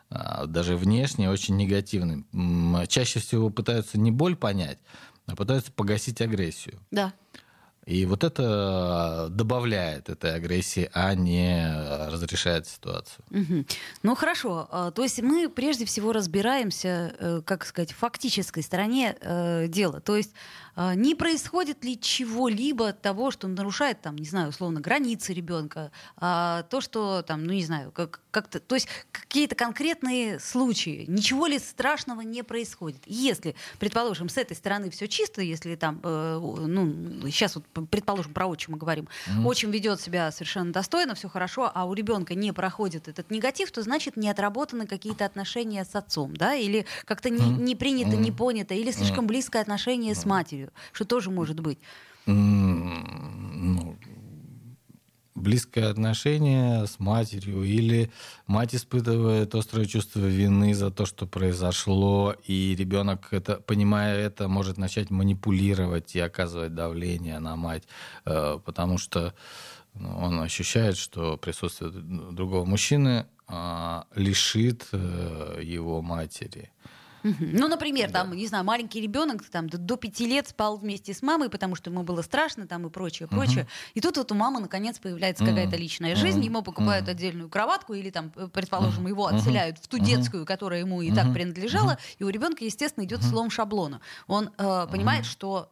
а, 0.10 0.46
даже 0.46 0.78
внешне 0.78 1.30
очень 1.30 1.58
негативным. 1.58 2.26
Чаще 2.88 3.20
всего 3.20 3.50
пытаются 3.50 4.00
не 4.00 4.12
боль 4.12 4.38
понять, 4.38 4.80
а 5.26 5.36
пытаются 5.36 5.72
погасить 5.74 6.22
агрессию. 6.22 6.80
Да. 6.90 7.14
И 7.86 8.06
вот 8.06 8.26
это 8.26 9.28
добавляет 9.30 10.10
этой 10.10 10.36
агрессии, 10.36 10.90
а 10.94 11.16
не 11.16 12.10
разрешает 12.12 12.68
ситуацию. 12.68 13.24
Угу. 13.32 13.66
Ну 14.04 14.16
хорошо, 14.16 14.68
а, 14.72 14.92
то 14.92 15.04
есть 15.04 15.22
мы 15.22 15.50
прежде 15.50 15.86
всего 15.86 16.12
разбираемся, 16.12 17.16
э, 17.18 17.42
как 17.46 17.66
сказать, 17.66 17.94
в 17.94 17.96
фактической 17.96 18.62
стороне 18.62 19.16
э, 19.22 19.68
дела. 19.70 20.02
То 20.02 20.18
есть 20.18 20.34
а, 20.34 20.67
не 20.78 21.16
происходит 21.16 21.84
ли 21.84 22.00
чего-либо 22.00 22.94
того, 22.94 23.32
что 23.32 23.48
нарушает, 23.48 24.02
там, 24.02 24.16
не 24.16 24.28
знаю, 24.28 24.50
условно, 24.50 24.80
границы 24.80 25.34
ребенка, 25.34 25.92
а, 26.18 26.64
то, 26.64 26.82
что 26.82 27.24
там, 27.24 27.44
ну 27.46 27.54
не 27.54 27.64
знаю, 27.64 27.92
как, 27.92 28.22
как-то, 28.32 28.60
то 28.60 28.76
есть 28.76 28.88
какие-то 29.12 29.56
конкретные 29.56 30.40
случаи, 30.40 31.06
ничего 31.08 31.48
ли 31.48 31.58
страшного 31.58 32.22
не 32.22 32.44
происходит. 32.44 33.02
Если, 33.08 33.56
предположим, 33.80 34.30
с 34.30 34.38
этой 34.38 34.56
стороны 34.56 34.92
все 34.92 35.08
чисто, 35.08 35.42
если 35.42 35.76
там, 35.76 36.00
э, 36.04 36.40
ну, 36.40 37.22
сейчас 37.28 37.56
вот, 37.56 37.66
предположим, 37.90 38.34
про 38.34 38.46
отчима 38.46 38.78
говорим, 38.78 39.08
mm-hmm. 39.28 39.46
отчим 39.46 39.72
ведет 39.72 40.00
себя 40.00 40.32
совершенно 40.32 40.72
достойно, 40.72 41.16
все 41.16 41.28
хорошо, 41.28 41.72
а 41.74 41.86
у 41.86 41.94
ребенка 41.94 42.36
не 42.36 42.52
проходит 42.52 43.08
этот 43.08 43.32
негатив, 43.32 43.72
то 43.72 43.82
значит 43.82 44.16
не 44.16 44.30
отработаны 44.30 44.86
какие-то 44.86 45.26
отношения 45.26 45.84
с 45.84 45.96
отцом, 45.96 46.36
да, 46.36 46.54
или 46.54 46.86
как-то 47.06 47.32
не, 47.32 47.42
не 47.42 47.76
принято, 47.76 48.12
mm-hmm. 48.12 48.22
не 48.22 48.32
понято, 48.32 48.74
или 48.76 48.92
слишком 48.92 49.26
близкое 49.26 49.62
отношение 49.62 50.14
mm-hmm. 50.14 50.22
с 50.22 50.26
матерью 50.26 50.67
что 50.92 51.06
тоже 51.06 51.32
может 51.32 51.60
быть. 51.60 51.80
Ну, 52.26 53.98
близкое 55.38 55.90
отношение 55.90 56.86
с 56.86 57.00
матерью, 57.00 57.64
или 57.64 58.12
мать 58.48 58.76
испытывает 58.76 59.54
острое 59.56 59.86
чувство 59.86 60.20
вины 60.20 60.74
за 60.74 60.92
то, 60.92 61.06
что 61.06 61.28
произошло, 61.28 62.36
и 62.46 62.76
ребенок, 62.78 63.28
это, 63.32 63.56
понимая 63.56 64.18
это, 64.18 64.48
может 64.48 64.78
начать 64.78 65.10
манипулировать 65.10 66.16
и 66.16 66.20
оказывать 66.20 66.74
давление 66.74 67.40
на 67.40 67.56
мать, 67.56 67.84
э, 68.26 68.60
потому 68.66 68.98
что 68.98 69.34
ну, 69.94 70.18
он 70.18 70.40
ощущает, 70.42 70.98
что 70.98 71.38
присутствие 71.38 71.92
другого 71.92 72.66
мужчины 72.66 73.26
а, 73.48 74.06
лишит 74.16 74.88
э, 74.92 75.62
его 75.64 76.02
матери. 76.02 76.72
Ну, 77.40 77.68
например, 77.68 78.12
да. 78.12 78.24
там, 78.24 78.34
не 78.34 78.48
знаю, 78.48 78.64
маленький 78.64 79.02
ребенок 79.02 79.44
там 79.50 79.70
до 79.70 79.96
пяти 79.98 80.26
лет 80.26 80.48
спал 80.48 80.78
вместе 80.78 81.14
с 81.14 81.22
мамой, 81.22 81.50
потому 81.50 81.76
что 81.76 81.90
ему 81.90 82.04
было 82.04 82.22
страшно 82.22 82.68
там 82.68 82.88
и 82.88 82.90
прочее, 82.90 83.28
прочее. 83.28 83.64
Угу. 83.64 83.70
И 83.96 84.02
тут 84.02 84.18
вот 84.18 84.32
у 84.32 84.36
мамы 84.36 84.60
наконец 84.60 85.00
появляется 85.00 85.44
угу. 85.44 85.52
какая-то 85.52 85.76
личная 85.78 86.16
жизнь, 86.16 86.44
ему 86.44 86.62
покупают 86.62 87.08
отдельную 87.08 87.50
кроватку 87.50 87.94
или 87.94 88.10
там, 88.10 88.32
э, 88.36 88.48
предположим, 88.52 89.08
его 89.08 89.28
отселяют 89.28 89.78
в 89.80 89.88
ту 89.88 89.98
детскую, 90.00 90.46
которая 90.46 90.80
ему 90.80 91.02
и 91.02 91.14
так 91.14 91.34
принадлежала, 91.34 91.98
и 92.20 92.24
у 92.24 92.30
ребенка, 92.30 92.64
естественно, 92.66 93.04
идет 93.06 93.24
слом 93.24 93.50
шаблона. 93.50 94.02
Он 94.28 94.52
э, 94.58 94.88
понимает, 94.90 95.26
что 95.26 95.70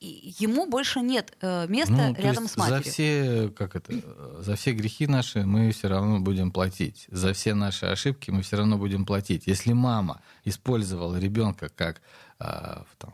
ему 0.00 0.66
больше 0.66 1.00
нет 1.00 1.36
э, 1.40 1.66
места 1.68 1.92
ну, 1.92 2.14
рядом 2.14 2.48
с 2.48 2.56
матерью. 2.56 2.84
За 2.84 2.90
все, 2.90 3.52
как 3.56 3.76
это, 3.76 3.92
за 4.40 4.56
все 4.56 4.72
грехи 4.72 5.06
наши 5.06 5.44
мы 5.44 5.70
все 5.72 5.88
равно 5.88 6.20
будем 6.20 6.50
платить. 6.50 7.06
За 7.10 7.32
все 7.32 7.54
наши 7.54 7.86
ошибки 7.86 8.30
мы 8.30 8.42
все 8.42 8.56
равно 8.56 8.78
будем 8.78 9.04
платить. 9.04 9.46
Если 9.46 9.72
мама 9.72 10.20
использовала 10.44 11.16
ребенка 11.16 11.68
как, 11.74 12.00
э, 12.38 12.82
там, 12.98 13.12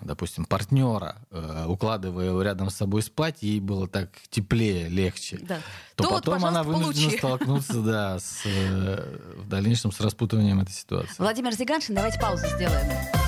допустим, 0.00 0.44
партнера, 0.44 1.16
э, 1.30 1.64
укладывая 1.66 2.26
его 2.26 2.42
рядом 2.42 2.70
с 2.70 2.76
собой 2.76 3.02
спать, 3.02 3.42
ей 3.42 3.60
было 3.60 3.88
так 3.88 4.10
теплее, 4.30 4.88
легче, 4.88 5.38
да. 5.42 5.60
то, 5.96 6.04
то 6.04 6.10
потом 6.10 6.38
вот, 6.40 6.48
она 6.48 6.62
вынуждена 6.62 7.10
получи. 7.10 7.18
столкнуться 7.18 7.82
да, 7.82 8.18
с, 8.18 8.42
э, 8.44 9.18
в 9.38 9.48
дальнейшем 9.48 9.92
с 9.92 10.00
распутыванием 10.00 10.60
этой 10.60 10.72
ситуации. 10.72 11.14
Владимир 11.18 11.52
Зиганшин, 11.52 11.94
давайте 11.94 12.20
паузу 12.20 12.46
сделаем. 12.46 13.27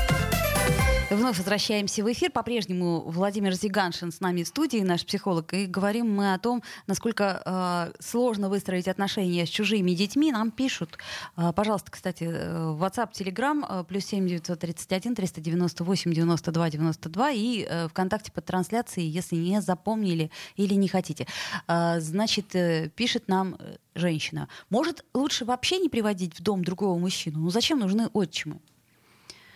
Вновь 1.11 1.39
возвращаемся 1.39 2.05
в 2.05 2.11
эфир. 2.13 2.31
По-прежнему 2.31 3.01
Владимир 3.01 3.51
Зиганшин 3.53 4.13
с 4.13 4.21
нами 4.21 4.43
в 4.43 4.47
студии, 4.47 4.77
наш 4.77 5.05
психолог. 5.05 5.53
И 5.53 5.65
говорим 5.65 6.09
мы 6.09 6.33
о 6.33 6.39
том, 6.39 6.63
насколько 6.87 7.41
э, 7.45 7.91
сложно 7.99 8.47
выстроить 8.47 8.87
отношения 8.87 9.45
с 9.45 9.49
чужими 9.49 9.91
детьми. 9.91 10.31
Нам 10.31 10.51
пишут, 10.51 10.97
э, 11.35 11.51
пожалуйста, 11.53 11.91
кстати, 11.91 12.23
э, 12.23 12.77
WhatsApp, 12.79 13.11
Telegram, 13.11 13.81
э, 13.81 13.83
плюс 13.83 14.05
7 14.05 14.25
931 14.25 15.15
398 15.15 16.13
92 16.13 16.69
92 16.69 17.31
и 17.31 17.67
э, 17.67 17.89
ВКонтакте 17.89 18.31
под 18.31 18.45
трансляцией, 18.45 19.09
если 19.09 19.35
не 19.35 19.59
запомнили 19.61 20.31
или 20.55 20.75
не 20.75 20.87
хотите. 20.87 21.27
Э, 21.67 21.99
значит, 21.99 22.55
э, 22.55 22.89
пишет 22.95 23.27
нам 23.27 23.57
э, 23.59 23.75
женщина. 23.95 24.47
Может, 24.69 25.03
лучше 25.13 25.43
вообще 25.43 25.77
не 25.79 25.89
приводить 25.89 26.39
в 26.39 26.41
дом 26.41 26.63
другого 26.63 26.97
мужчину? 26.97 27.39
Ну 27.39 27.49
зачем 27.49 27.79
нужны 27.79 28.07
отчимы? 28.13 28.61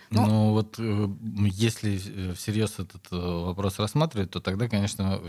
Ну, 0.10 0.26
ну 0.26 0.52
вот 0.52 0.76
э, 0.78 1.08
если 1.52 1.96
э, 1.96 2.34
всерьез 2.34 2.80
этот 2.80 3.08
э, 3.12 3.16
вопрос 3.16 3.80
рассматривать, 3.80 4.32
то 4.32 4.40
тогда, 4.40 4.68
конечно, 4.68 5.20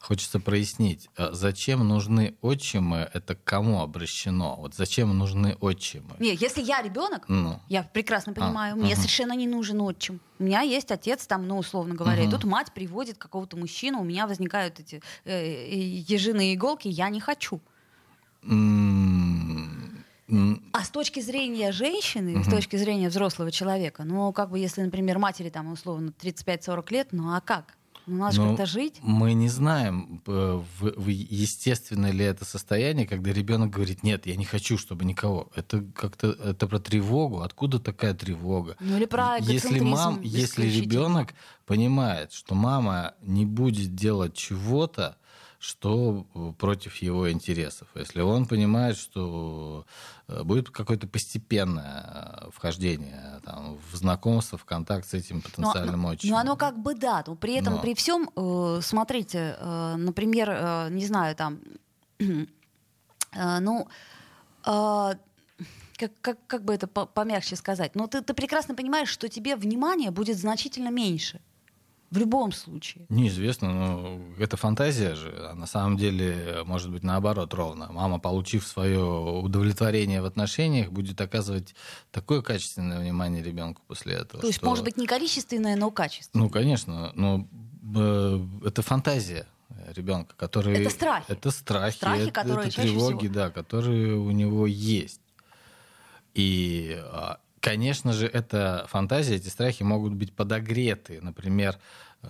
хочется 0.00 0.40
прояснить, 0.40 1.08
а 1.16 1.32
зачем 1.32 1.86
нужны 1.86 2.34
отчимы, 2.42 3.08
это 3.12 3.34
кому 3.34 3.82
обращено? 3.82 4.56
Вот 4.56 4.74
зачем 4.74 5.16
нужны 5.16 5.56
отчимы? 5.60 6.16
Нет, 6.18 6.40
если 6.40 6.62
я 6.62 6.82
ребенок, 6.82 7.28
ну. 7.28 7.60
я 7.68 7.82
прекрасно 7.82 8.32
а, 8.32 8.34
понимаю, 8.34 8.74
а, 8.74 8.76
мне 8.76 8.92
угу. 8.92 8.96
совершенно 8.96 9.34
не 9.34 9.46
нужен 9.46 9.80
отчим. 9.80 10.20
У 10.38 10.44
меня 10.44 10.62
есть 10.62 10.90
отец 10.90 11.26
там, 11.26 11.46
ну, 11.46 11.58
условно 11.58 11.94
говоря, 11.94 12.22
угу. 12.22 12.28
и 12.28 12.32
тут 12.32 12.44
мать 12.44 12.72
приводит 12.72 13.18
какого-то 13.18 13.56
мужчину, 13.56 14.00
у 14.00 14.04
меня 14.04 14.26
возникают 14.26 14.80
эти 14.80 15.02
э, 15.24 15.76
ежиные 16.08 16.54
иголки, 16.54 16.88
я 16.88 17.08
не 17.10 17.20
хочу. 17.20 17.60
А 20.72 20.84
с 20.84 20.90
точки 20.90 21.20
зрения 21.20 21.72
женщины, 21.72 22.36
угу. 22.36 22.44
с 22.44 22.48
точки 22.48 22.76
зрения 22.76 23.08
взрослого 23.08 23.50
человека, 23.50 24.04
ну, 24.04 24.32
как 24.32 24.50
бы, 24.50 24.58
если, 24.58 24.82
например, 24.82 25.18
матери 25.18 25.50
там, 25.50 25.72
условно, 25.72 26.12
35-40 26.20 26.92
лет, 26.92 27.08
ну, 27.12 27.34
а 27.34 27.40
как? 27.40 27.76
Ну, 28.06 28.16
надо 28.18 28.34
же 28.34 28.42
ну, 28.42 28.48
как-то 28.48 28.66
жить. 28.66 28.98
Мы 29.02 29.34
не 29.34 29.48
знаем, 29.48 30.20
в, 30.26 30.64
в, 30.80 31.08
естественно 31.08 32.10
ли 32.10 32.24
это 32.24 32.44
состояние, 32.44 33.06
когда 33.06 33.32
ребенок 33.32 33.70
говорит, 33.70 34.02
нет, 34.02 34.26
я 34.26 34.36
не 34.36 34.44
хочу, 34.44 34.78
чтобы 34.78 35.04
никого. 35.04 35.48
Это 35.54 35.84
как-то 35.94 36.30
это 36.30 36.66
про 36.66 36.80
тревогу. 36.80 37.42
Откуда 37.42 37.78
такая 37.78 38.14
тревога? 38.14 38.76
Ну 38.80 38.96
или 38.96 39.04
про 39.04 39.36
если 39.38 39.80
мам, 39.80 40.20
если 40.22 40.66
ребенок 40.66 41.34
понимает, 41.66 42.32
что 42.32 42.54
мама 42.54 43.14
не 43.22 43.46
будет 43.46 43.94
делать 43.94 44.34
чего-то, 44.34 45.16
что 45.60 46.26
э, 46.34 46.52
против 46.58 46.96
его 46.96 47.30
интересов. 47.30 47.86
Если 47.94 48.22
он 48.22 48.46
понимает, 48.46 48.96
что 48.96 49.84
э, 50.26 50.42
будет 50.42 50.70
какое-то 50.70 51.06
постепенное 51.06 52.02
э, 52.46 52.50
вхождение 52.50 53.40
там, 53.44 53.78
в 53.92 53.94
знакомство, 53.94 54.56
в 54.56 54.64
контакт 54.64 55.06
с 55.06 55.12
этим 55.12 55.42
потенциальным 55.42 56.00
но, 56.00 56.08
отчимом. 56.08 56.34
Ну, 56.34 56.40
оно 56.40 56.56
как 56.56 56.78
бы 56.78 56.94
да, 56.94 57.22
но 57.26 57.36
при 57.36 57.52
этом, 57.52 57.74
но... 57.74 57.80
при 57.82 57.94
всем, 57.94 58.30
смотрите, 58.80 59.56
например, 59.60 60.88
не 60.90 61.04
знаю, 61.04 61.36
там, 61.36 61.60
ну, 63.60 63.86
как, 64.62 66.12
как, 66.22 66.38
как 66.46 66.64
бы 66.64 66.72
это 66.72 66.86
помягче 66.86 67.56
сказать, 67.56 67.94
но 67.94 68.06
ты, 68.06 68.22
ты 68.22 68.32
прекрасно 68.32 68.74
понимаешь, 68.74 69.10
что 69.10 69.28
тебе 69.28 69.56
внимание 69.56 70.10
будет 70.10 70.38
значительно 70.38 70.88
меньше. 70.88 71.42
В 72.10 72.18
любом 72.18 72.50
случае. 72.50 73.06
Неизвестно, 73.08 73.72
но 73.72 74.20
это 74.36 74.56
фантазия 74.56 75.14
же. 75.14 75.32
А 75.48 75.54
на 75.54 75.66
самом 75.66 75.96
деле, 75.96 76.62
может 76.64 76.90
быть, 76.90 77.04
наоборот 77.04 77.54
ровно. 77.54 77.88
Мама, 77.92 78.18
получив 78.18 78.66
свое 78.66 79.00
удовлетворение 79.00 80.20
в 80.20 80.24
отношениях, 80.24 80.90
будет 80.90 81.20
оказывать 81.20 81.74
такое 82.10 82.42
качественное 82.42 82.98
внимание 82.98 83.44
ребенку 83.44 83.82
после 83.86 84.14
этого. 84.14 84.40
То 84.40 84.48
есть, 84.48 84.58
что... 84.58 84.66
может 84.66 84.84
быть, 84.84 84.96
не 84.96 85.06
количественное, 85.06 85.76
но 85.76 85.92
качественное. 85.92 86.44
Ну, 86.44 86.50
конечно. 86.50 87.12
Но 87.14 87.46
э, 87.94 88.40
это 88.64 88.82
фантазия 88.82 89.46
ребенка, 89.94 90.34
который... 90.36 90.80
Это 90.80 90.90
страхи. 90.90 91.24
Это 91.28 91.50
страхи. 91.52 91.96
Страхи, 91.96 92.22
это, 92.22 92.32
которые 92.32 92.68
это 92.68 92.82
тревоги, 92.82 93.26
всего... 93.26 93.34
да, 93.34 93.50
которые 93.50 94.16
у 94.16 94.32
него 94.32 94.66
есть. 94.66 95.20
И 96.34 97.00
а, 97.04 97.38
Конечно 97.60 98.12
же, 98.14 98.26
эта 98.26 98.86
фантазия, 98.88 99.36
эти 99.36 99.48
страхи 99.48 99.82
могут 99.82 100.14
быть 100.14 100.34
подогреты. 100.34 101.20
Например, 101.20 101.78
э, 102.22 102.28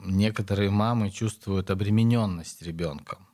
некоторые 0.00 0.70
мамы 0.70 1.10
чувствуют 1.10 1.70
обремененность 1.70 2.62
ребенком. 2.62 3.25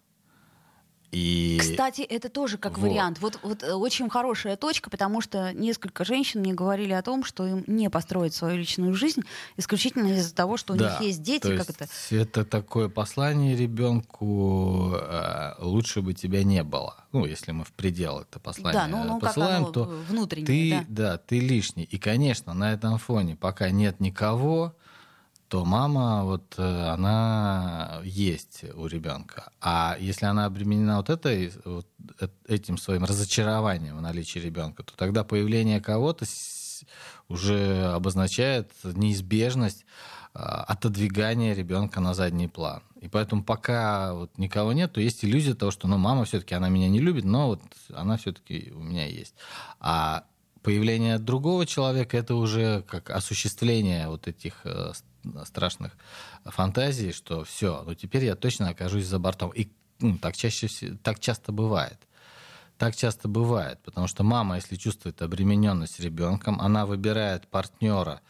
И... 1.13 1.59
Кстати, 1.61 2.01
это 2.01 2.31
тоже 2.31 2.57
как 2.57 2.79
Вот. 2.79 2.89
вариант. 2.89 3.19
Вот, 3.21 3.39
вот 3.43 3.63
э, 3.63 3.75
очень 3.75 4.09
хорошая 4.09 4.57
точка, 4.57 4.89
потому 4.89 5.21
что 5.21 5.53
несколько 5.53 6.07
женщин 6.07 6.41
мне 6.41 6.55
говорили 6.55 6.93
о 6.93 7.03
том, 7.03 7.23
что 7.23 7.47
им 7.47 7.65
не 7.67 7.91
построить 7.91 8.35
свою 8.35 8.57
личную 8.57 8.95
жизнь 8.95 9.21
исключительно 9.59 10.09
из-за 10.09 10.35
того, 10.35 10.57
что 10.57 10.73
у 10.73 10.77
Да, 10.77 10.93
них 10.93 11.01
есть 11.03 11.23
дети, 11.23 11.43
то 11.43 11.57
как 11.59 11.69
есть 11.69 11.71
это. 11.71 11.89
Это 12.11 12.45
такое 12.47 12.89
послание 12.89 13.55
ребенку, 13.55 14.95
э, 14.95 15.53
лучше 15.59 16.01
бы 16.01 16.15
тебя 16.15 16.45
не 16.45 16.63
было. 16.65 17.05
Ну, 17.13 17.27
если 17.27 17.53
мы 17.53 17.65
в 17.65 17.73
предел 17.73 18.21
это 18.21 18.41
послание 18.41 18.73
Да, 18.73 18.87
ну, 18.89 19.05
ну 19.05 19.21
посылаем, 19.21 19.71
то 19.71 19.85
внутреннее, 20.09 20.81
ты, 20.81 20.87
да. 20.89 21.13
да, 21.13 21.19
ты 21.19 21.41
лишний. 21.41 21.85
И, 21.85 21.99
конечно, 21.99 22.55
на 22.55 22.73
этом 22.73 22.97
фоне, 22.97 23.37
пока 23.37 23.71
нет 23.71 24.01
никого, 24.01 24.75
то 25.53 25.67
мама 25.67 26.25
вот 26.25 26.55
э, 26.57 26.63
она 26.63 28.01
есть 28.05 28.65
у 28.75 28.87
ребенка. 28.87 29.53
А 29.61 29.99
если 30.01 30.25
она 30.25 30.47
обременена 30.47 30.97
вот 30.97 31.11
этой 31.11 31.53
вот 31.67 31.87
э- 32.21 32.29
этим 32.49 32.79
своим 32.79 33.05
разочарованием 33.05 33.99
в 33.99 34.01
наличии 34.01 34.39
ребенка, 34.39 34.83
то 34.83 34.97
тогда 34.97 35.25
появление 35.25 35.83
кого-то 35.83 36.25
уже 37.29 37.93
обозначает 37.93 38.73
неизбежность 38.83 39.85
а, 40.33 40.65
отодвигания 40.65 41.55
ребенка 41.55 42.01
на 42.01 42.15
задний 42.15 42.49
план. 42.49 42.83
И 43.03 43.09
поэтому 43.09 43.45
пока 43.45 44.15
вот 44.15 44.39
никого 44.39 44.73
нет, 44.73 44.95
то 44.95 45.03
есть 45.03 45.23
иллюзия 45.23 45.53
того, 45.53 45.71
что 45.71 45.87
ну, 45.87 45.99
мама 45.99 46.25
все-таки 46.25 46.55
она 46.55 46.71
меня 46.71 46.89
не 46.89 47.01
любит, 47.01 47.25
но 47.25 47.49
вот 47.49 47.61
она 47.93 48.17
все-таки 48.17 48.73
у 48.75 48.83
меня 48.83 49.05
есть. 49.07 49.35
А 49.81 50.25
появление 50.63 51.19
другого 51.19 51.67
человека 51.67 52.17
это 52.17 52.37
уже 52.37 52.83
как 52.89 53.11
осуществление 53.11 54.09
вот 54.09 54.29
этих 54.29 54.63
э, 54.65 54.93
страшных 55.45 55.93
фантазий, 56.45 57.13
что 57.13 57.45
все, 57.45 57.83
ну 57.87 57.95
теперь 57.95 58.25
я 58.25 58.37
точно 58.37 58.71
окажусь 58.71 59.07
за 59.07 59.19
бортом. 59.19 59.51
И 59.51 59.69
ну, 60.01 60.19
так 60.19 60.37
чаще 60.37 60.69
так 61.03 61.21
часто 61.21 61.53
бывает. 61.53 61.99
Так 62.79 62.97
часто 62.97 63.29
бывает, 63.29 63.79
потому 63.85 64.09
что 64.09 64.25
мама, 64.25 64.57
если 64.57 64.75
чувствует 64.75 65.23
обремененность 65.23 66.01
ребенком, 66.01 66.61
она 66.61 66.85
выбирает 66.85 67.47
партнера 67.47 68.21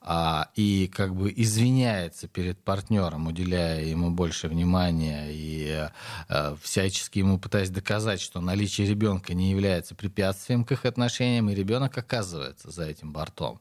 а, 0.00 0.48
и 0.54 0.88
как 0.88 1.14
бы 1.14 1.32
извиняется 1.36 2.26
перед 2.26 2.58
партнером, 2.58 3.26
уделяя 3.26 3.84
ему 3.84 4.10
больше 4.10 4.48
внимания 4.48 5.26
и 5.30 5.88
э, 6.28 6.56
всячески 6.60 7.18
ему 7.18 7.38
пытаясь 7.38 7.70
доказать, 7.70 8.20
что 8.20 8.40
наличие 8.40 8.86
ребенка 8.86 9.34
не 9.34 9.50
является 9.50 9.94
препятствием 9.94 10.64
к 10.64 10.72
их 10.72 10.86
отношениям, 10.86 11.50
и 11.50 11.54
ребенок 11.54 11.96
оказывается 11.98 12.70
за 12.70 12.84
этим 12.84 13.12
бортом. 13.12 13.60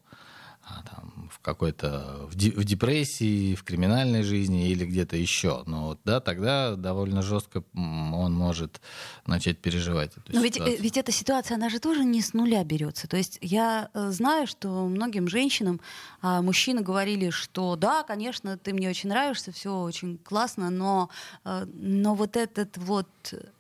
А, 0.63 0.84
там, 0.84 1.30
в 1.32 1.39
какой-то 1.39 2.27
в, 2.30 2.36
де- 2.36 2.51
в 2.51 2.63
депрессии, 2.63 3.56
в 3.56 3.63
криминальной 3.63 4.22
жизни 4.22 4.70
или 4.70 4.86
где-то 4.86 5.18
еще. 5.18 5.63
Но 5.65 5.98
да, 6.06 6.20
тогда 6.20 6.75
довольно 6.75 7.24
жестко 7.24 7.63
он 7.74 8.34
может 8.34 8.80
начать 9.25 9.58
переживать 9.58 10.12
эту 10.18 10.34
Но 10.34 10.41
ведь, 10.41 10.53
э, 10.53 10.60
ситуацию. 10.60 10.84
ведь 10.84 10.98
эта 10.98 11.12
ситуация, 11.12 11.56
она 11.56 11.70
же 11.70 11.80
тоже 11.80 12.06
не 12.06 12.22
с 12.22 12.34
нуля 12.34 12.63
берется. 12.63 13.08
То 13.08 13.18
есть 13.18 13.39
я 13.41 13.89
э, 13.94 14.12
знаю, 14.12 14.46
что 14.46 14.88
многим 14.88 15.27
женщинам 15.27 15.82
а, 16.22 16.41
мужчины 16.44 16.82
говорили, 16.82 17.32
что 17.32 17.75
да, 17.75 18.03
конечно, 18.03 18.58
ты 18.58 18.74
мне 18.74 18.89
очень 18.89 19.10
нравишься, 19.10 19.51
все 19.51 19.82
очень 19.82 20.20
классно, 20.20 20.70
но, 20.70 21.10
э, 21.44 21.65
но 21.74 22.13
вот 22.13 22.38
этот 22.38 22.77
вот 22.77 23.08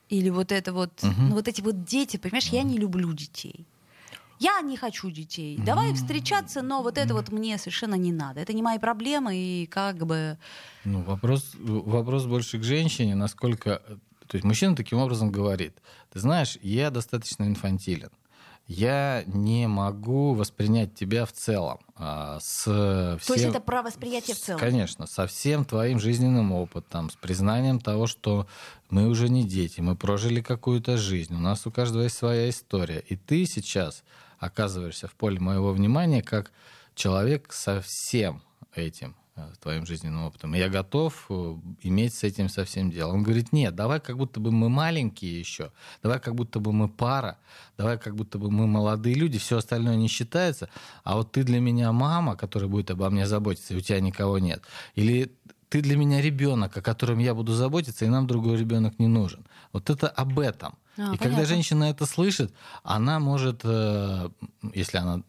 или 0.09 0.29
вот 0.29 0.51
это 0.51 0.73
вот, 0.73 0.91
ну, 1.01 1.35
вот 1.35 1.47
эти 1.47 1.61
вот 1.61 1.85
дети, 1.85 2.17
понимаешь, 2.17 2.47
я 2.47 2.63
не 2.63 2.77
люблю 2.77 3.13
детей. 3.13 3.65
Я 4.41 4.59
не 4.61 4.75
хочу 4.75 5.11
детей. 5.11 5.57
Давай 5.57 5.93
встречаться, 5.93 6.63
но 6.63 6.81
вот 6.81 6.97
это 6.97 7.13
вот 7.13 7.31
мне 7.31 7.59
совершенно 7.59 7.93
не 7.93 8.11
надо. 8.11 8.39
Это 8.39 8.53
не 8.53 8.63
мои 8.63 8.79
проблемы, 8.79 9.35
и 9.35 9.67
как 9.67 10.05
бы... 10.05 10.39
Ну, 10.83 11.03
вопрос, 11.03 11.51
вопрос 11.59 12.25
больше 12.25 12.57
к 12.57 12.63
женщине, 12.63 13.13
насколько... 13.13 13.81
То 14.27 14.37
есть 14.37 14.43
мужчина 14.43 14.75
таким 14.75 14.97
образом 14.97 15.29
говорит, 15.31 15.77
ты 16.11 16.19
знаешь, 16.19 16.57
я 16.63 16.89
достаточно 16.89 17.43
инфантилен. 17.43 18.09
Я 18.65 19.23
не 19.27 19.67
могу 19.67 20.33
воспринять 20.33 20.95
тебя 20.95 21.25
в 21.25 21.33
целом. 21.33 21.79
а, 21.95 22.39
с 22.39 22.63
То 22.63 23.17
есть 23.17 23.41
всем- 23.41 23.49
это 23.49 23.59
про 23.59 23.83
восприятие 23.83 24.35
в 24.35 24.39
целом. 24.39 24.59
Конечно, 24.59 25.05
со 25.05 25.27
всем 25.27 25.65
твоим 25.65 25.99
жизненным 25.99 26.51
опытом, 26.51 27.09
с 27.11 27.15
признанием 27.15 27.79
того, 27.79 28.07
что 28.07 28.47
мы 28.89 29.07
уже 29.07 29.29
не 29.29 29.43
дети, 29.43 29.81
мы 29.81 29.95
прожили 29.95 30.41
какую-то 30.41 30.97
жизнь, 30.97 31.35
у 31.35 31.39
нас 31.39 31.67
у 31.67 31.71
каждого 31.71 32.03
есть 32.03 32.17
своя 32.17 32.49
история. 32.49 33.03
И 33.09 33.17
ты 33.17 33.45
сейчас 33.45 34.03
оказываешься 34.41 35.07
в 35.07 35.13
поле 35.13 35.39
моего 35.39 35.71
внимания 35.71 36.21
как 36.21 36.51
человек 36.95 37.53
со 37.53 37.79
всем 37.79 38.41
этим 38.75 39.15
э, 39.35 39.47
твоим 39.61 39.85
жизненным 39.85 40.25
опытом. 40.25 40.53
Я 40.55 40.67
готов 40.67 41.27
э, 41.29 41.55
иметь 41.83 42.15
с 42.15 42.23
этим 42.23 42.49
совсем 42.49 42.89
дело. 42.89 43.13
Он 43.13 43.21
говорит, 43.21 43.53
нет, 43.53 43.75
давай 43.75 43.99
как 43.99 44.17
будто 44.17 44.39
бы 44.39 44.51
мы 44.51 44.67
маленькие 44.67 45.39
еще, 45.39 45.71
давай 46.01 46.19
как 46.19 46.33
будто 46.33 46.59
бы 46.59 46.73
мы 46.73 46.89
пара, 46.89 47.37
давай 47.77 47.99
как 47.99 48.15
будто 48.15 48.39
бы 48.39 48.49
мы 48.49 48.65
молодые 48.65 49.15
люди, 49.15 49.37
все 49.37 49.57
остальное 49.57 49.95
не 49.95 50.07
считается, 50.07 50.69
а 51.03 51.15
вот 51.15 51.31
ты 51.31 51.43
для 51.43 51.59
меня 51.59 51.91
мама, 51.91 52.35
которая 52.35 52.69
будет 52.69 52.89
обо 52.89 53.09
мне 53.11 53.27
заботиться, 53.27 53.75
и 53.75 53.77
у 53.77 53.81
тебя 53.81 53.99
никого 53.99 54.39
нет. 54.39 54.63
Или 54.95 55.31
ты 55.69 55.81
для 55.81 55.95
меня 55.95 56.19
ребенок, 56.19 56.75
о 56.75 56.81
котором 56.81 57.19
я 57.19 57.35
буду 57.35 57.53
заботиться, 57.53 58.05
и 58.05 58.09
нам 58.09 58.25
другой 58.25 58.57
ребенок 58.57 58.97
не 58.97 59.07
нужен. 59.07 59.45
Вот 59.71 59.89
это 59.91 60.09
об 60.09 60.39
этом. 60.39 60.77
А, 61.01 61.13
и 61.13 61.17
понятно. 61.17 61.29
когда 61.29 61.45
женщина 61.45 61.85
это 61.85 62.05
слышит, 62.05 62.53
она 62.83 63.19
может, 63.19 63.61
э, 63.63 64.29
если 64.73 64.97
она 64.97 65.23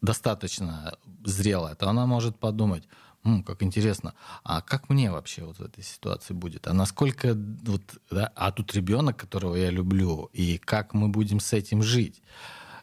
достаточно 0.00 0.96
зрелая, 1.24 1.74
то 1.74 1.88
она 1.88 2.06
может 2.06 2.38
подумать, 2.38 2.84
«М, 3.24 3.42
как 3.42 3.62
интересно, 3.64 4.14
а 4.44 4.60
как 4.60 4.88
мне 4.88 5.10
вообще 5.10 5.44
вот 5.44 5.58
в 5.58 5.62
этой 5.62 5.82
ситуации 5.82 6.34
будет? 6.34 6.68
А 6.68 6.72
насколько 6.72 7.34
вот, 7.34 7.82
да, 8.10 8.32
а 8.36 8.52
тут 8.52 8.72
ребенок, 8.74 9.16
которого 9.16 9.56
я 9.56 9.70
люблю, 9.70 10.30
и 10.32 10.58
как 10.58 10.94
мы 10.94 11.08
будем 11.08 11.40
с 11.40 11.52
этим 11.52 11.82
жить? 11.82 12.22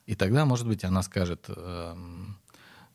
И 0.07 0.15
тогда, 0.15 0.45
может 0.45 0.67
быть, 0.67 0.83
она 0.83 1.03
скажет, 1.03 1.45
эм, 1.47 2.37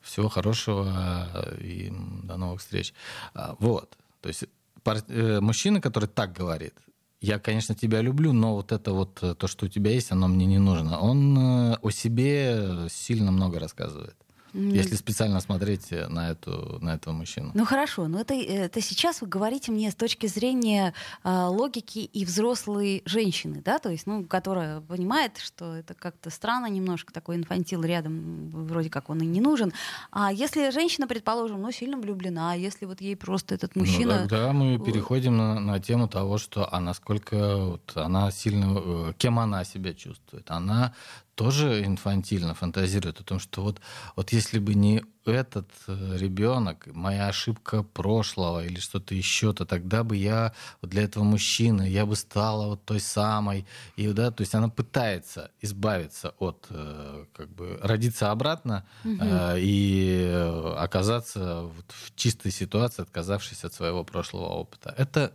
всего 0.02 0.28
хорошего 0.28 1.56
и 1.58 1.90
до 2.24 2.36
новых 2.36 2.60
встреч. 2.60 2.92
А, 3.34 3.56
Вот. 3.58 3.96
То 4.20 4.28
есть 4.28 4.44
э, 4.84 5.40
мужчина, 5.40 5.80
который 5.80 6.08
так 6.08 6.32
говорит, 6.32 6.74
я, 7.20 7.38
конечно, 7.38 7.74
тебя 7.74 8.00
люблю, 8.00 8.32
но 8.32 8.54
вот 8.54 8.72
это 8.72 8.92
вот 8.92 9.18
э, 9.22 9.34
то, 9.34 9.46
что 9.46 9.66
у 9.66 9.68
тебя 9.68 9.90
есть, 9.90 10.10
оно 10.10 10.26
мне 10.28 10.46
не 10.46 10.58
нужно. 10.58 10.98
Он 10.98 11.38
э, 11.38 11.76
о 11.82 11.90
себе 11.90 12.86
сильно 12.88 13.30
много 13.30 13.58
рассказывает. 13.58 14.16
Если 14.52 14.96
специально 14.96 15.40
смотреть 15.40 15.92
э, 15.92 16.08
на, 16.08 16.30
эту, 16.30 16.78
на 16.80 16.94
этого 16.94 17.14
мужчину. 17.14 17.50
Ну 17.54 17.64
хорошо, 17.64 18.08
но 18.08 18.20
это, 18.20 18.34
это 18.34 18.80
сейчас 18.80 19.20
вы 19.20 19.28
говорите 19.28 19.72
мне 19.72 19.90
с 19.90 19.94
точки 19.94 20.26
зрения 20.26 20.94
а, 21.22 21.48
логики 21.48 21.98
и 21.98 22.24
взрослой 22.24 23.02
женщины, 23.04 23.62
да, 23.64 23.78
то 23.78 23.90
есть, 23.90 24.06
ну, 24.06 24.24
которая 24.24 24.80
понимает, 24.80 25.38
что 25.38 25.74
это 25.74 25.94
как-то 25.94 26.30
странно 26.30 26.66
немножко, 26.66 27.12
такой 27.12 27.36
инфантил 27.36 27.82
рядом, 27.82 28.50
вроде 28.50 28.90
как 28.90 29.10
он 29.10 29.20
и 29.20 29.26
не 29.26 29.40
нужен. 29.40 29.72
А 30.10 30.32
если 30.32 30.70
женщина, 30.70 31.06
предположим, 31.06 31.62
ну, 31.62 31.70
сильно 31.70 31.96
влюблена, 31.98 32.54
если 32.54 32.86
вот 32.86 33.00
ей 33.00 33.16
просто 33.16 33.54
этот 33.54 33.76
мужчина... 33.76 34.22
Ну, 34.22 34.28
тогда 34.28 34.52
мы 34.52 34.78
переходим 34.78 35.36
на, 35.36 35.60
на 35.60 35.80
тему 35.80 36.08
того, 36.08 36.38
что 36.38 36.72
а 36.72 36.80
насколько 36.80 37.56
вот 37.56 37.92
она 37.94 38.30
сильно, 38.30 38.76
э, 38.76 39.12
кем 39.18 39.38
она 39.38 39.64
себя 39.64 39.94
чувствует. 39.94 40.50
Она 40.50 40.94
тоже 41.40 41.86
инфантильно 41.86 42.54
фантазирует 42.54 43.20
о 43.20 43.24
том, 43.24 43.40
что 43.40 43.62
вот, 43.62 43.80
вот 44.14 44.30
если 44.30 44.58
бы 44.58 44.74
не 44.74 45.02
этот 45.24 45.70
э, 45.86 46.18
ребенок, 46.18 46.86
моя 46.92 47.28
ошибка 47.28 47.82
прошлого 47.82 48.62
или 48.62 48.78
что-то 48.78 49.14
еще, 49.14 49.54
то 49.54 49.64
тогда 49.64 50.04
бы 50.04 50.18
я 50.18 50.52
вот 50.82 50.90
для 50.90 51.02
этого 51.04 51.24
мужчины, 51.24 51.88
я 51.88 52.04
бы 52.04 52.14
стала 52.14 52.66
вот 52.66 52.84
той 52.84 53.00
самой. 53.00 53.64
И, 53.96 54.06
да, 54.12 54.30
то 54.30 54.42
есть 54.42 54.54
она 54.54 54.68
пытается 54.68 55.50
избавиться 55.62 56.34
от, 56.38 56.66
э, 56.68 57.24
как 57.32 57.48
бы, 57.48 57.78
родиться 57.82 58.30
обратно 58.30 58.84
э, 59.04 59.56
и 59.60 60.30
оказаться 60.76 61.62
вот 61.62 61.86
в 61.88 62.14
чистой 62.16 62.52
ситуации, 62.52 63.00
отказавшись 63.00 63.64
от 63.64 63.72
своего 63.72 64.04
прошлого 64.04 64.48
опыта. 64.48 64.94
Это, 64.98 65.32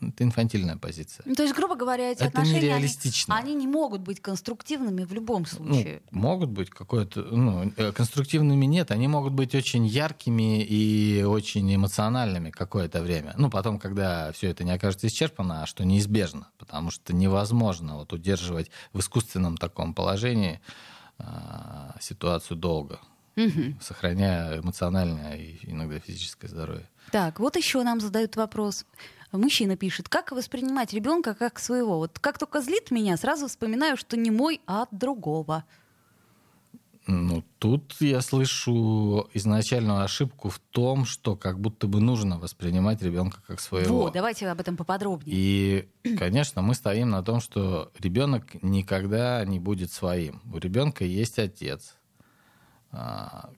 это 0.00 0.24
инфантильная 0.24 0.76
позиция. 0.76 1.22
Ну, 1.26 1.34
то 1.34 1.42
есть, 1.42 1.54
грубо 1.54 1.74
говоря, 1.76 2.10
эти 2.10 2.18
Это 2.20 2.28
отношения, 2.28 2.74
они-. 2.74 2.88
Они, 3.28 3.54
не 3.54 3.66
могут 3.66 4.00
быть 4.00 4.20
конструктивными 4.20 5.04
в 5.04 5.12
любом 5.12 5.42
Ну, 5.58 5.74
случае. 5.74 6.02
могут 6.10 6.50
быть 6.50 6.70
какое-то, 6.70 7.22
ну, 7.22 7.70
э, 7.76 7.92
конструктивными 7.92 8.64
нет, 8.66 8.90
они 8.90 9.08
могут 9.08 9.32
быть 9.32 9.54
очень 9.54 9.86
яркими 9.86 10.62
и 10.62 11.22
очень 11.22 11.74
эмоциональными 11.74 12.50
какое-то 12.50 13.02
время. 13.02 13.34
Ну, 13.36 13.50
потом, 13.50 13.78
когда 13.78 14.32
все 14.32 14.48
это 14.48 14.64
не 14.64 14.70
окажется 14.72 15.06
исчерпано, 15.06 15.62
а 15.62 15.66
что 15.66 15.84
неизбежно, 15.84 16.48
потому 16.58 16.90
что 16.90 17.14
невозможно 17.14 17.96
вот 17.96 18.12
удерживать 18.12 18.70
в 18.92 19.00
искусственном 19.00 19.56
таком 19.56 19.94
положении 19.94 20.60
а, 21.18 21.94
ситуацию 22.00 22.56
долго, 22.56 23.00
Мгм. 23.36 23.78
сохраняя 23.80 24.60
эмоциональное 24.60 25.36
и 25.36 25.58
иногда 25.70 25.98
физическое 25.98 26.48
здоровье. 26.48 26.88
Так, 27.12 27.38
вот 27.38 27.56
еще 27.56 27.82
нам 27.82 28.00
задают 28.00 28.36
вопрос. 28.36 28.84
Мужчина 29.32 29.76
пишет, 29.76 30.08
как 30.08 30.32
воспринимать 30.32 30.92
ребенка 30.92 31.34
как 31.34 31.58
своего? 31.58 31.98
Вот 31.98 32.18
как 32.18 32.38
только 32.38 32.60
злит 32.60 32.90
меня, 32.90 33.16
сразу 33.16 33.48
вспоминаю, 33.48 33.96
что 33.96 34.16
не 34.16 34.30
мой, 34.30 34.60
а 34.66 34.82
от 34.82 34.88
другого. 34.92 35.64
Ну, 37.08 37.44
тут 37.60 37.94
я 38.00 38.20
слышу 38.20 39.28
изначальную 39.32 40.02
ошибку 40.02 40.48
в 40.48 40.58
том, 40.58 41.04
что 41.04 41.36
как 41.36 41.60
будто 41.60 41.86
бы 41.86 42.00
нужно 42.00 42.38
воспринимать 42.38 43.00
ребенка 43.00 43.40
как 43.46 43.60
своего. 43.60 44.02
Вот, 44.02 44.12
давайте 44.12 44.48
об 44.48 44.60
этом 44.60 44.76
поподробнее. 44.76 45.36
И, 45.36 45.88
конечно, 46.18 46.62
мы 46.62 46.74
стоим 46.74 47.10
на 47.10 47.22
том, 47.22 47.40
что 47.40 47.92
ребенок 48.00 48.60
никогда 48.62 49.44
не 49.44 49.60
будет 49.60 49.92
своим. 49.92 50.42
У 50.52 50.58
ребенка 50.58 51.04
есть 51.04 51.38
отец, 51.38 51.94
а, 52.90 53.50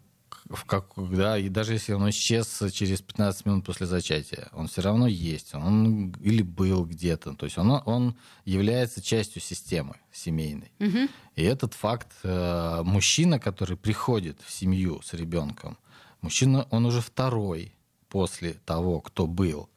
в 0.49 0.65
как, 0.65 0.93
да, 0.97 1.39
и 1.39 1.49
даже 1.49 1.75
если 1.75 1.93
он 1.93 2.09
исчез 2.11 2.63
через 2.73 3.03
15 3.03 3.47
минут 3.47 3.65
после 3.67 3.87
зачатия, 3.87 4.49
он 4.53 4.69
все 4.69 4.81
равно 4.81 5.07
есть, 5.07 5.55
он 5.55 6.11
или 6.21 6.43
был 6.43 6.85
где-то, 6.85 7.35
то 7.35 7.47
есть 7.47 7.59
он, 7.59 7.83
он 7.85 8.17
является 8.45 9.03
частью 9.03 9.43
системы 9.43 9.97
семейной. 10.13 10.73
Мгм. 10.79 11.09
И 11.37 11.43
этот 11.43 11.75
факт, 11.75 12.13
э, 12.23 12.83
мужчина, 12.85 13.39
который 13.39 13.77
приходит 13.77 14.41
в 14.41 14.51
семью 14.51 15.01
с 15.03 15.13
ребенком, 15.13 15.77
мужчина, 16.23 16.67
он 16.71 16.87
уже 16.87 17.01
второй 17.01 17.75
после 18.09 18.55
того, 18.65 19.01
кто 19.01 19.27
был. 19.27 19.69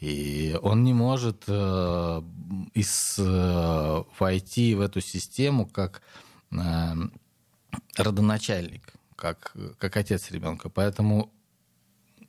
И 0.00 0.58
он 0.62 0.82
не 0.82 0.92
может 0.92 1.44
э, 1.46 2.22
из, 2.74 3.14
э, 3.18 4.02
войти 4.18 4.74
в 4.74 4.80
эту 4.80 5.00
систему 5.00 5.64
как 5.64 6.02
э, 6.50 6.94
родоначальник, 7.96 8.94
как, 9.22 9.54
как 9.78 9.96
отец 9.96 10.32
ребенка. 10.32 10.68
Поэтому 10.68 11.32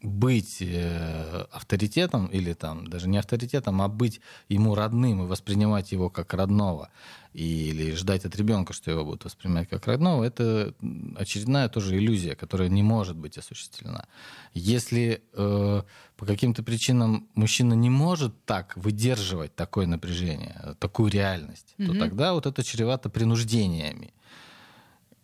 быть 0.04 0.58
э, 0.60 1.46
авторитетом, 1.52 2.28
или 2.28 2.54
там 2.54 2.86
даже 2.86 3.10
не 3.10 3.18
авторитетом, 3.18 3.82
а 3.82 3.88
быть 3.88 4.22
ему 4.48 4.76
родным 4.76 5.24
и 5.24 5.28
воспринимать 5.28 5.92
его 5.92 6.12
как 6.12 6.34
родного, 6.36 6.90
или 7.34 7.96
ждать 7.96 8.26
от 8.26 8.36
ребенка, 8.36 8.74
что 8.74 8.92
его 8.92 9.06
будут 9.06 9.26
воспринимать 9.26 9.70
как 9.70 9.88
родного, 9.88 10.24
это 10.24 10.76
очередная 11.16 11.68
тоже 11.68 11.98
иллюзия, 11.98 12.36
которая 12.36 12.70
не 12.70 12.84
может 12.84 13.16
быть 13.16 13.40
осуществлена. 13.40 14.06
Если 14.54 15.24
э, 15.34 15.82
по 16.18 16.26
каким-то 16.26 16.62
причинам 16.62 17.28
мужчина 17.34 17.74
не 17.74 17.90
может 17.90 18.34
так 18.46 18.78
выдерживать 18.78 19.56
такое 19.56 19.88
напряжение, 19.88 20.76
такую 20.80 21.10
реальность, 21.10 21.74
то 21.78 21.92
Мгм. 21.92 22.00
тогда 22.00 22.34
вот 22.34 22.46
это 22.46 22.62
чревато 22.64 23.10
принуждениями. 23.10 24.14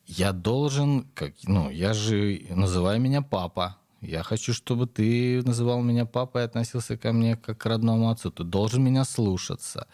Я 0.10 0.34
должен, 0.34 1.08
как, 1.13 1.34
ну, 1.43 1.69
я 1.69 1.93
же 1.93 2.41
называй 2.50 2.98
меня 2.98 3.22
папа. 3.22 3.78
Я 4.02 4.24
хочу, 4.24 4.54
чтобы 4.54 4.88
ты 4.88 5.43
называл 5.43 5.84
меня 5.84 6.06
папой 6.06 6.41
и 6.41 6.45
относился 6.45 6.98
ко 6.98 7.13
мне 7.13 7.36
как 7.36 7.60
к 7.60 7.65
родному 7.67 8.10
отцу. 8.10 8.32
Ты 8.32 8.43
должен 8.43 8.84
меня 8.84 9.06
слушаться. 9.06 9.88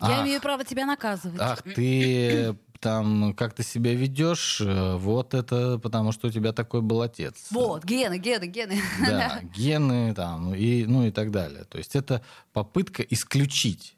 Я 0.00 0.18
Ах, 0.18 0.26
имею 0.26 0.40
право 0.40 0.64
тебя 0.64 0.84
наказывать. 0.84 1.40
ах, 1.40 1.62
ты 1.62 2.56
там 2.80 3.34
как 3.34 3.54
ты 3.54 3.62
себя 3.62 3.94
ведешь, 3.94 4.60
вот 4.64 5.32
это 5.32 5.78
потому, 5.78 6.10
что 6.10 6.26
у 6.26 6.30
тебя 6.32 6.52
такой 6.52 6.82
был 6.82 7.00
отец. 7.00 7.46
Вот, 7.52 7.84
гены, 7.84 8.18
гены, 8.18 8.46
гены. 8.46 8.80
Да, 9.06 9.42
гены 9.56 10.12
там, 10.12 10.52
и, 10.56 10.86
ну 10.86 11.06
и 11.06 11.12
так 11.12 11.30
далее. 11.30 11.62
То 11.64 11.78
есть 11.78 11.94
это 11.94 12.20
попытка 12.52 13.04
исключить. 13.04 13.94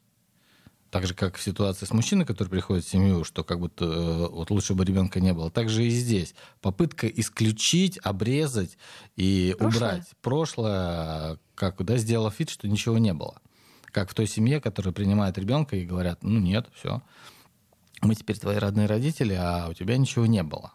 Так 0.94 1.08
же, 1.08 1.14
как 1.14 1.34
в 1.34 1.42
ситуации 1.42 1.86
с 1.86 1.90
мужчиной, 1.92 2.24
который 2.24 2.46
приходит 2.50 2.84
в 2.84 2.88
семью, 2.88 3.24
что 3.24 3.42
как 3.42 3.58
будто 3.58 3.84
э, 3.84 4.28
вот 4.28 4.48
лучше 4.52 4.74
бы 4.74 4.84
ребенка 4.84 5.18
не 5.18 5.32
было. 5.32 5.50
Так 5.50 5.68
же 5.68 5.84
и 5.84 5.90
здесь. 5.90 6.36
Попытка 6.60 7.08
исключить, 7.08 7.98
обрезать 8.04 8.78
и 9.16 9.56
Прошлое. 9.58 9.76
убрать 9.88 10.08
прошлое, 10.22 11.38
как 11.56 11.84
да, 11.84 11.96
сделав 11.96 12.38
вид, 12.38 12.48
что 12.48 12.68
ничего 12.68 12.98
не 12.98 13.12
было. 13.12 13.42
Как 13.86 14.08
в 14.08 14.14
той 14.14 14.28
семье, 14.28 14.60
которая 14.60 14.94
принимает 14.94 15.36
ребенка 15.36 15.74
и 15.74 15.84
говорят, 15.84 16.22
ну 16.22 16.38
нет, 16.38 16.68
все, 16.76 17.02
мы 18.00 18.14
теперь 18.14 18.38
твои 18.38 18.58
родные 18.58 18.86
родители, 18.86 19.34
а 19.34 19.66
у 19.68 19.74
тебя 19.74 19.96
ничего 19.96 20.26
не 20.26 20.44
было. 20.44 20.74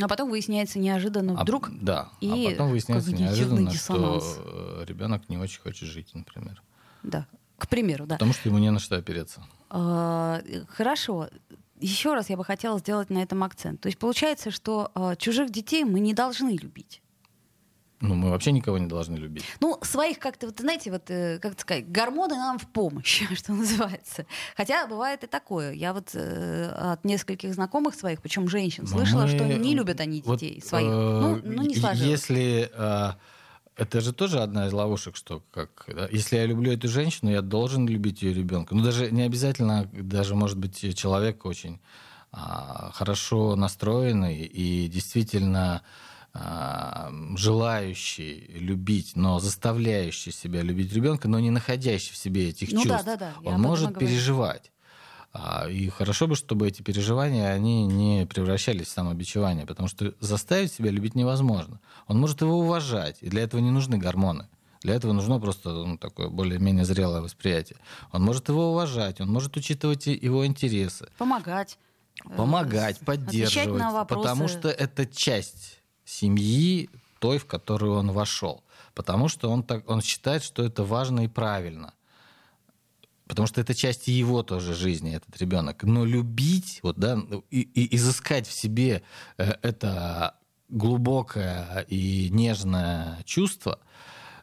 А 0.00 0.08
потом 0.08 0.30
выясняется 0.30 0.78
неожиданно 0.78 1.38
А, 1.38 1.42
вдруг. 1.42 1.68
да. 1.82 2.08
и 2.22 2.46
а 2.46 2.50
потом 2.52 2.70
выясняется 2.70 3.12
неожиданно, 3.12 3.70
диссонанс. 3.70 4.24
что 4.24 4.84
ребенок 4.86 5.28
не 5.28 5.36
очень 5.36 5.60
хочет 5.60 5.86
жить, 5.86 6.14
например. 6.14 6.62
Да, 7.02 7.26
к 7.60 7.68
примеру, 7.68 8.06
да. 8.06 8.16
Потому 8.16 8.32
что 8.32 8.48
ему 8.48 8.58
не 8.58 8.70
на 8.70 8.78
что 8.80 8.96
опереться. 8.96 9.42
А, 9.68 10.40
Хорошо. 10.68 11.28
Еще 11.78 12.12
раз 12.14 12.28
я 12.28 12.36
бы 12.36 12.44
хотела 12.44 12.78
сделать 12.78 13.08
на 13.10 13.22
этом 13.22 13.42
акцент. 13.42 13.80
То 13.80 13.86
есть 13.86 13.98
получается, 13.98 14.50
что 14.50 14.90
а, 14.94 15.16
чужих 15.16 15.50
детей 15.50 15.84
мы 15.84 16.00
не 16.00 16.12
должны 16.12 16.50
любить. 16.56 17.00
Ну, 18.02 18.14
мы 18.14 18.30
вообще 18.30 18.52
никого 18.52 18.78
не 18.78 18.86
должны 18.86 19.16
любить. 19.16 19.44
Ну, 19.60 19.78
своих 19.82 20.18
как-то, 20.18 20.46
вот 20.46 20.58
знаете, 20.58 20.90
вот, 20.90 21.10
э, 21.10 21.38
как 21.38 21.60
сказать, 21.60 21.86
гормоны 21.90 22.34
нам 22.34 22.58
в 22.58 22.66
помощь, 22.66 23.22
что 23.36 23.52
называется. 23.52 24.24
Хотя 24.56 24.86
бывает 24.86 25.22
и 25.24 25.26
такое. 25.26 25.72
Я 25.72 25.92
вот 25.92 26.10
э, 26.14 26.70
от 26.70 27.04
нескольких 27.04 27.52
знакомых 27.52 27.94
своих, 27.94 28.22
причем 28.22 28.48
женщин, 28.48 28.84
Но 28.84 28.88
слышала, 28.96 29.22
мы- 29.22 29.28
что 29.28 29.44
не 29.44 29.74
любят 29.74 30.00
они 30.00 30.22
вот, 30.24 30.38
детей 30.40 30.62
своих. 30.62 30.88
э, 30.88 30.90
ну, 30.90 31.40
ну, 31.44 31.62
не 31.62 31.74
сложилось. 31.76 32.10
Если... 32.10 32.70
э, 32.72 33.12
это 33.80 34.02
же 34.02 34.12
тоже 34.12 34.40
одна 34.40 34.66
из 34.66 34.72
ловушек, 34.74 35.16
что 35.16 35.42
как, 35.50 35.84
да, 35.88 36.06
если 36.12 36.36
я 36.36 36.44
люблю 36.44 36.70
эту 36.70 36.86
женщину, 36.88 37.30
я 37.30 37.40
должен 37.40 37.88
любить 37.88 38.20
ее 38.20 38.34
ребенка. 38.34 38.74
Ну, 38.74 38.84
даже 38.84 39.10
не 39.10 39.22
обязательно, 39.22 39.88
даже, 39.92 40.34
может 40.34 40.58
быть, 40.58 40.96
человек 40.96 41.46
очень 41.46 41.80
а, 42.30 42.90
хорошо 42.92 43.56
настроенный 43.56 44.42
и 44.44 44.86
действительно 44.88 45.82
а, 46.34 47.10
желающий 47.36 48.48
любить, 48.50 49.12
но 49.16 49.40
заставляющий 49.40 50.30
себя 50.30 50.60
любить 50.60 50.92
ребенка, 50.92 51.26
но 51.26 51.40
не 51.40 51.50
находящий 51.50 52.12
в 52.12 52.18
себе 52.18 52.50
этих 52.50 52.72
Ну 52.72 52.84
да, 52.84 52.98
чувств, 52.98 53.06
да, 53.06 53.16
да, 53.16 53.32
я 53.42 53.48
об 53.48 53.54
он 53.54 53.62
может 53.62 53.98
переживать. 53.98 54.70
А, 55.32 55.68
И 55.68 55.88
хорошо 55.88 56.26
бы, 56.26 56.34
чтобы 56.34 56.66
эти 56.66 56.82
переживания, 56.82 57.52
они 57.52 57.86
не 57.86 58.26
превращались 58.26 58.88
в 58.88 58.90
самобичевание, 58.90 59.64
потому 59.64 59.88
что 59.88 60.12
заставить 60.20 60.72
себя 60.72 60.90
любить 60.90 61.14
невозможно. 61.14 61.80
Он 62.08 62.18
может 62.18 62.40
его 62.40 62.58
уважать, 62.58 63.18
и 63.20 63.28
для 63.28 63.42
этого 63.42 63.60
не 63.60 63.70
нужны 63.70 63.96
гормоны. 63.96 64.48
Для 64.82 64.94
этого 64.94 65.12
нужно 65.12 65.38
просто 65.38 65.70
ну, 65.70 65.98
такое 65.98 66.28
более-менее 66.28 66.84
зрелое 66.84 67.20
восприятие. 67.20 67.78
Он 68.12 68.22
может 68.22 68.48
его 68.48 68.72
уважать, 68.72 69.20
он 69.20 69.28
может 69.30 69.56
учитывать 69.56 70.06
его 70.06 70.46
интересы, 70.46 71.08
Помогать. 71.18 71.78
э, 72.24 72.36
помогать, 72.36 72.98
поддерживать, 73.00 73.78
на 73.78 73.92
вопросы. 73.92 74.22
потому 74.22 74.48
что 74.48 74.68
это 74.68 75.06
часть 75.06 75.80
семьи 76.04 76.88
той, 77.18 77.38
в 77.38 77.46
которую 77.46 77.94
он 77.94 78.10
вошел. 78.10 78.64
Потому 78.94 79.28
что 79.28 79.50
он, 79.50 79.62
так, 79.62 79.88
он 79.88 80.00
считает, 80.00 80.42
что 80.42 80.64
это 80.64 80.82
важно 80.82 81.20
и 81.24 81.28
правильно. 81.28 81.92
Потому 83.30 83.46
что 83.46 83.60
это 83.60 83.76
часть 83.76 84.08
его 84.08 84.42
тоже 84.42 84.74
жизни, 84.74 85.14
этот 85.14 85.40
ребенок. 85.40 85.84
Но 85.84 86.04
любить, 86.04 86.80
вот, 86.82 86.98
да, 86.98 87.16
и, 87.52 87.60
и 87.60 87.94
изыскать 87.94 88.48
в 88.48 88.52
себе 88.52 89.04
э, 89.38 89.52
это 89.62 90.34
глубокое 90.68 91.86
и 91.88 92.28
нежное 92.30 93.22
чувство, 93.24 93.78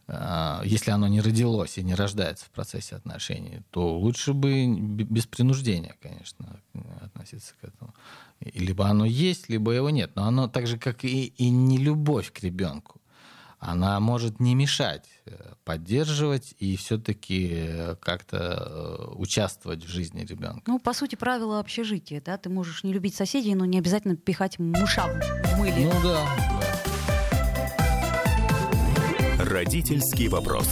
э, 0.07 0.61
если 0.63 0.91
оно 0.91 1.09
не 1.09 1.19
родилось 1.19 1.77
и 1.77 1.83
не 1.83 1.95
рождается 1.95 2.45
в 2.45 2.51
процессе 2.51 2.95
отношений, 2.95 3.61
то 3.71 3.99
лучше 3.99 4.31
бы 4.31 4.65
без 4.79 5.27
принуждения, 5.27 5.97
конечно, 6.01 6.61
относиться 7.01 7.55
к 7.59 7.65
этому. 7.65 7.93
Либо 8.39 8.87
оно 8.87 9.03
есть, 9.03 9.49
либо 9.49 9.73
его 9.73 9.89
нет. 9.89 10.11
Но 10.15 10.23
оно 10.23 10.47
так 10.47 10.65
же, 10.65 10.77
как 10.77 11.03
и, 11.03 11.25
и 11.25 11.49
не 11.49 11.77
любовь 11.77 12.31
к 12.31 12.39
ребенку 12.39 13.01
она 13.59 13.99
может 13.99 14.39
не 14.39 14.55
мешать, 14.55 15.05
э, 15.25 15.53
поддерживать 15.63 16.53
и 16.59 16.75
все-таки 16.75 17.95
как-то 17.99 18.37
э, 18.37 19.13
участвовать 19.15 19.83
в 19.83 19.87
жизни 19.87 20.25
ребенка. 20.25 20.63
Ну, 20.67 20.79
по 20.79 20.93
сути, 20.93 21.15
правила 21.15 21.59
общежития, 21.59 22.21
да, 22.21 22.37
ты 22.37 22.49
можешь 22.49 22.83
не 22.83 22.93
любить 22.93 23.15
соседей, 23.15 23.55
но 23.55 23.65
не 23.65 23.79
обязательно 23.79 24.15
пихать 24.15 24.59
мышам 24.59 25.09
в 25.43 25.57
мыле. 25.57 25.91
Ну 25.91 26.01
да. 26.03 26.27
Родительский 29.39 30.27
вопрос. 30.27 30.67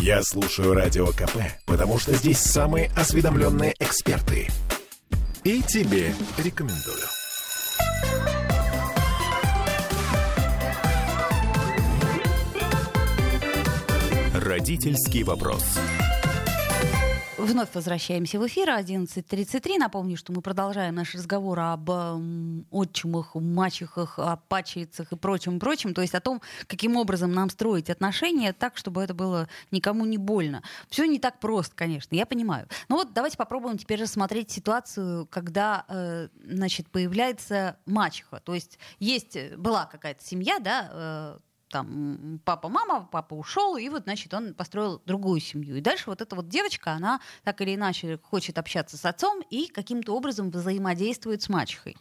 Я 0.00 0.22
слушаю 0.22 0.74
Радио 0.74 1.06
КП, 1.08 1.36
потому 1.66 1.98
что 1.98 2.14
здесь 2.14 2.38
самые 2.38 2.90
осведомленные 2.96 3.74
эксперты. 3.78 4.48
И 5.44 5.62
тебе 5.62 6.14
рекомендую. 6.38 7.21
Родительский 14.52 15.22
вопрос. 15.22 15.64
Вновь 17.38 17.70
возвращаемся 17.72 18.38
в 18.38 18.46
эфир 18.46 18.68
11.33. 18.68 19.78
Напомню, 19.78 20.18
что 20.18 20.30
мы 20.34 20.42
продолжаем 20.42 20.94
наш 20.94 21.14
разговор 21.14 21.58
об 21.58 21.90
м, 21.90 22.66
отчимах, 22.70 23.34
мачехах, 23.34 24.18
о 24.18 24.36
пачерицах 24.36 25.10
и 25.12 25.16
прочем-прочем. 25.16 25.94
То 25.94 26.02
есть 26.02 26.14
о 26.14 26.20
том, 26.20 26.42
каким 26.66 26.96
образом 26.96 27.32
нам 27.32 27.48
строить 27.48 27.88
отношения 27.88 28.52
так, 28.52 28.76
чтобы 28.76 29.02
это 29.02 29.14
было 29.14 29.48
никому 29.70 30.04
не 30.04 30.18
больно. 30.18 30.62
Все 30.90 31.06
не 31.06 31.18
так 31.18 31.40
просто, 31.40 31.74
конечно, 31.74 32.14
я 32.14 32.26
понимаю. 32.26 32.68
Но 32.90 32.96
вот 32.96 33.14
давайте 33.14 33.38
попробуем 33.38 33.78
теперь 33.78 34.02
рассмотреть 34.02 34.50
ситуацию, 34.50 35.26
когда 35.28 35.86
э, 35.88 36.28
значит, 36.44 36.90
появляется 36.90 37.78
мачеха. 37.86 38.42
То 38.44 38.52
есть 38.52 38.78
есть, 38.98 39.34
была 39.56 39.86
какая-то 39.86 40.22
семья, 40.22 40.58
да, 40.58 41.38
там 41.72 42.40
папа-мама, 42.44 43.08
папа 43.10 43.34
ушел, 43.34 43.76
и 43.76 43.88
вот, 43.88 44.04
значит, 44.04 44.32
он 44.34 44.54
построил 44.54 45.02
другую 45.06 45.40
семью. 45.40 45.76
И 45.76 45.80
дальше 45.80 46.04
вот 46.06 46.20
эта 46.20 46.36
вот 46.36 46.48
девочка, 46.48 46.92
она 46.92 47.20
так 47.42 47.60
или 47.62 47.74
иначе 47.74 48.20
хочет 48.22 48.58
общаться 48.58 48.96
с 48.96 49.04
отцом 49.04 49.42
и 49.50 49.66
каким-то 49.66 50.14
образом 50.14 50.50
взаимодействует 50.50 51.42
с 51.42 51.48
мачехой. 51.48 51.96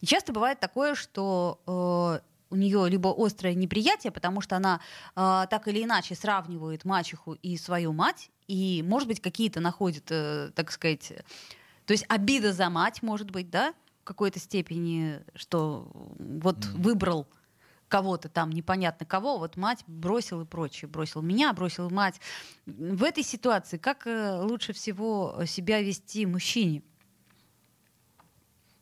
И 0.00 0.06
часто 0.06 0.32
бывает 0.32 0.60
такое, 0.60 0.94
что 0.94 1.60
э, 1.66 2.26
у 2.50 2.56
нее 2.56 2.88
либо 2.88 3.14
острое 3.16 3.54
неприятие, 3.54 4.10
потому 4.10 4.40
что 4.40 4.56
она 4.56 4.80
э, 5.14 5.46
так 5.48 5.68
или 5.68 5.84
иначе 5.84 6.14
сравнивает 6.14 6.84
мачеху 6.84 7.34
и 7.34 7.56
свою 7.56 7.92
мать, 7.92 8.30
и, 8.48 8.84
может 8.86 9.08
быть, 9.08 9.20
какие-то 9.20 9.60
находит, 9.60 10.06
э, 10.10 10.50
так 10.54 10.70
сказать, 10.70 11.12
то 11.86 11.92
есть 11.92 12.04
обида 12.08 12.52
за 12.52 12.68
мать, 12.68 13.02
может 13.02 13.30
быть, 13.30 13.50
да, 13.50 13.72
в 14.00 14.04
какой-то 14.04 14.38
степени, 14.38 15.20
что 15.34 15.88
вот 16.18 16.58
mm. 16.58 16.82
выбрал 16.82 17.26
кого-то 17.88 18.28
там, 18.28 18.50
непонятно 18.50 19.06
кого, 19.06 19.38
вот 19.38 19.56
мать 19.56 19.84
бросил 19.86 20.42
и 20.42 20.44
прочее, 20.44 20.88
бросил 20.88 21.22
меня, 21.22 21.52
бросил 21.52 21.90
мать. 21.90 22.20
В 22.66 23.04
этой 23.04 23.22
ситуации 23.22 23.78
как 23.78 24.06
э, 24.06 24.40
лучше 24.42 24.72
всего 24.72 25.44
себя 25.46 25.80
вести 25.80 26.26
мужчине? 26.26 26.82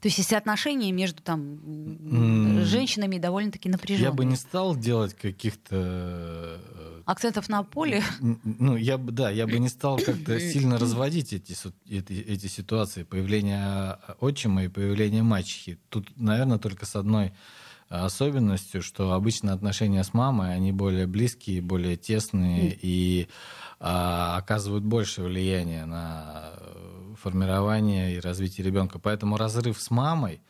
То 0.05 0.09
есть 0.09 0.19
если 0.19 0.35
отношения 0.35 0.93
между 0.93 1.23
там 1.23 1.55
mm. 1.55 2.65
женщинами 2.65 3.17
довольно-таки 3.17 3.71
напряженные. 3.71 4.11
Я 4.11 4.13
бы 4.13 4.27
не 4.27 4.37
стал 4.37 4.77
делать 4.77 5.15
каких-то 5.15 5.77
э, 5.77 7.03
акцентов 7.07 7.49
на 7.49 7.63
поле. 7.63 8.03
Ну 8.21 8.77
я 8.77 8.99
бы 8.99 9.13
да, 9.13 9.31
я 9.31 9.47
бы 9.47 9.59
не 9.59 9.71
стал 9.71 9.97
как-то 9.99 10.39
сильно 10.39 10.79
разводить 10.79 11.33
эти, 11.33 11.57
эти 11.89 12.13
эти 12.13 12.47
ситуации 12.49 13.05
появления 13.05 13.99
отчима 14.21 14.65
и 14.65 14.69
появления 14.69 15.23
мачехи. 15.23 15.79
Тут, 15.89 16.15
наверное, 16.17 16.59
только 16.59 16.85
с 16.85 16.97
одной 16.97 17.33
особенностью, 17.89 18.83
что 18.83 19.13
обычно 19.13 19.53
отношения 19.53 20.03
с 20.03 20.15
мамой, 20.15 20.55
они 20.55 20.73
более 20.73 21.07
близкие, 21.07 21.61
более 21.61 21.97
тесные 21.97 22.71
mm. 22.71 22.79
и 22.83 23.29
а, 23.81 24.37
оказывают 24.37 24.85
больше 24.85 25.23
влияния 25.23 25.85
на 25.85 26.53
э, 26.57 27.15
формирование 27.21 28.17
и 28.17 28.21
развитие 28.21 28.67
ребенка. 28.67 28.99
Поэтому 28.99 29.37
разрыв 29.37 29.81
с 29.81 29.91
мамой, 29.91 30.41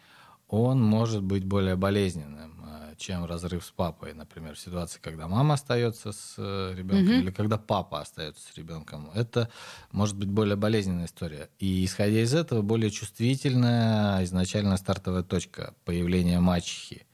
он 0.49 0.83
может 0.83 1.23
быть 1.23 1.45
более 1.45 1.75
болезненным, 1.75 2.65
э, 2.65 2.95
чем 2.97 3.25
разрыв 3.25 3.65
с 3.65 3.71
папой, 3.71 4.15
например, 4.15 4.55
в 4.55 4.61
ситуации, 4.61 5.01
когда 5.03 5.27
мама 5.27 5.55
остается 5.55 6.13
с 6.13 6.35
э, 6.39 6.75
ребенком 6.77 7.15
mm-hmm. 7.15 7.21
или 7.23 7.31
когда 7.33 7.59
папа 7.59 8.01
остается 8.03 8.53
с 8.53 8.57
ребенком. 8.57 9.11
Это 9.15 9.51
может 9.91 10.17
быть 10.17 10.29
более 10.29 10.57
болезненная 10.57 11.07
история. 11.07 11.49
И 11.59 11.85
исходя 11.85 12.23
из 12.23 12.35
этого, 12.35 12.63
более 12.63 12.91
чувствительная 12.91 14.23
изначально 14.25 14.77
стартовая 14.77 15.25
точка 15.25 15.75
появления 15.85 16.39
мачехи 16.39 17.07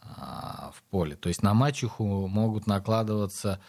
в 0.00 0.82
поле. 0.90 1.16
То 1.16 1.28
есть 1.28 1.42
на 1.42 1.54
мачеху 1.54 2.26
могут 2.26 2.66
накладываться 2.66 3.60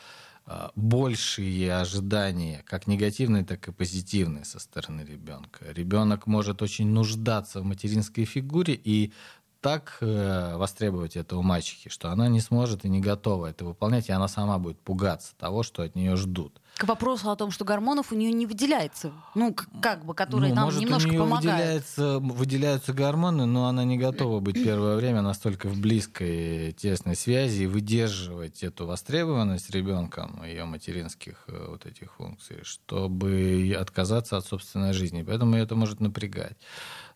а, 0.46 0.72
большие 0.76 1.76
ожидания, 1.76 2.64
как 2.66 2.88
негативные, 2.88 3.44
так 3.44 3.68
и 3.68 3.72
позитивные 3.72 4.46
со 4.46 4.60
стороны 4.60 5.02
ребенка. 5.02 5.66
Ребенок 5.72 6.26
может 6.26 6.64
очень 6.64 6.88
нуждаться 6.88 7.62
в 7.62 7.66
материнской 7.66 8.26
фигуре 8.26 8.74
и 8.74 9.14
так 9.62 9.98
э, 10.02 10.56
востребовать 10.56 11.18
это 11.18 11.38
у 11.38 11.44
мачехи, 11.44 11.90
что 11.92 12.10
она 12.12 12.30
не 12.30 12.40
сможет 12.40 12.84
и 12.84 12.90
не 12.90 13.00
готова 13.00 13.48
это 13.48 13.64
выполнять, 13.64 14.10
и 14.10 14.12
она 14.12 14.28
сама 14.28 14.58
будет 14.58 14.80
пугаться 14.80 15.36
того, 15.38 15.62
что 15.62 15.84
от 15.84 15.96
нее 15.96 16.16
ждут. 16.16 16.60
К 16.80 16.86
вопросу 16.86 17.30
о 17.30 17.36
том, 17.36 17.52
что 17.52 17.66
гормонов 17.66 18.14
у 18.14 18.16
нее 18.16 18.32
не 18.32 18.46
выделяется, 18.46 19.12
ну, 19.36 19.54
как 19.82 20.06
бы, 20.06 20.14
которые 20.14 20.52
ну, 20.52 20.56
нам 20.56 20.66
может, 20.68 20.80
немножко 20.80 21.10
у 21.10 21.12
нее 21.12 21.20
помогают. 21.20 21.60
Выделяется, 21.60 22.20
выделяются 22.20 22.94
гормоны, 22.94 23.46
но 23.46 23.68
она 23.68 23.84
не 23.84 23.98
готова 23.98 24.40
быть 24.40 24.56
первое 24.56 24.96
время 24.96 25.22
настолько 25.22 25.68
в 25.68 25.78
близкой, 25.78 26.72
тесной 26.72 27.18
связи 27.18 27.64
и 27.64 27.68
выдерживать 27.68 28.64
эту 28.64 28.86
востребованность 28.86 29.70
ребенком, 29.72 30.42
ее 30.46 30.64
материнских 30.64 31.44
э, 31.48 31.66
вот 31.68 31.86
этих 31.86 32.14
функций, 32.14 32.60
чтобы 32.64 33.76
отказаться 33.78 34.38
от 34.38 34.46
собственной 34.46 34.94
жизни. 34.94 35.22
Поэтому 35.22 35.58
это 35.58 35.76
может 35.76 36.00
напрягать. 36.00 36.56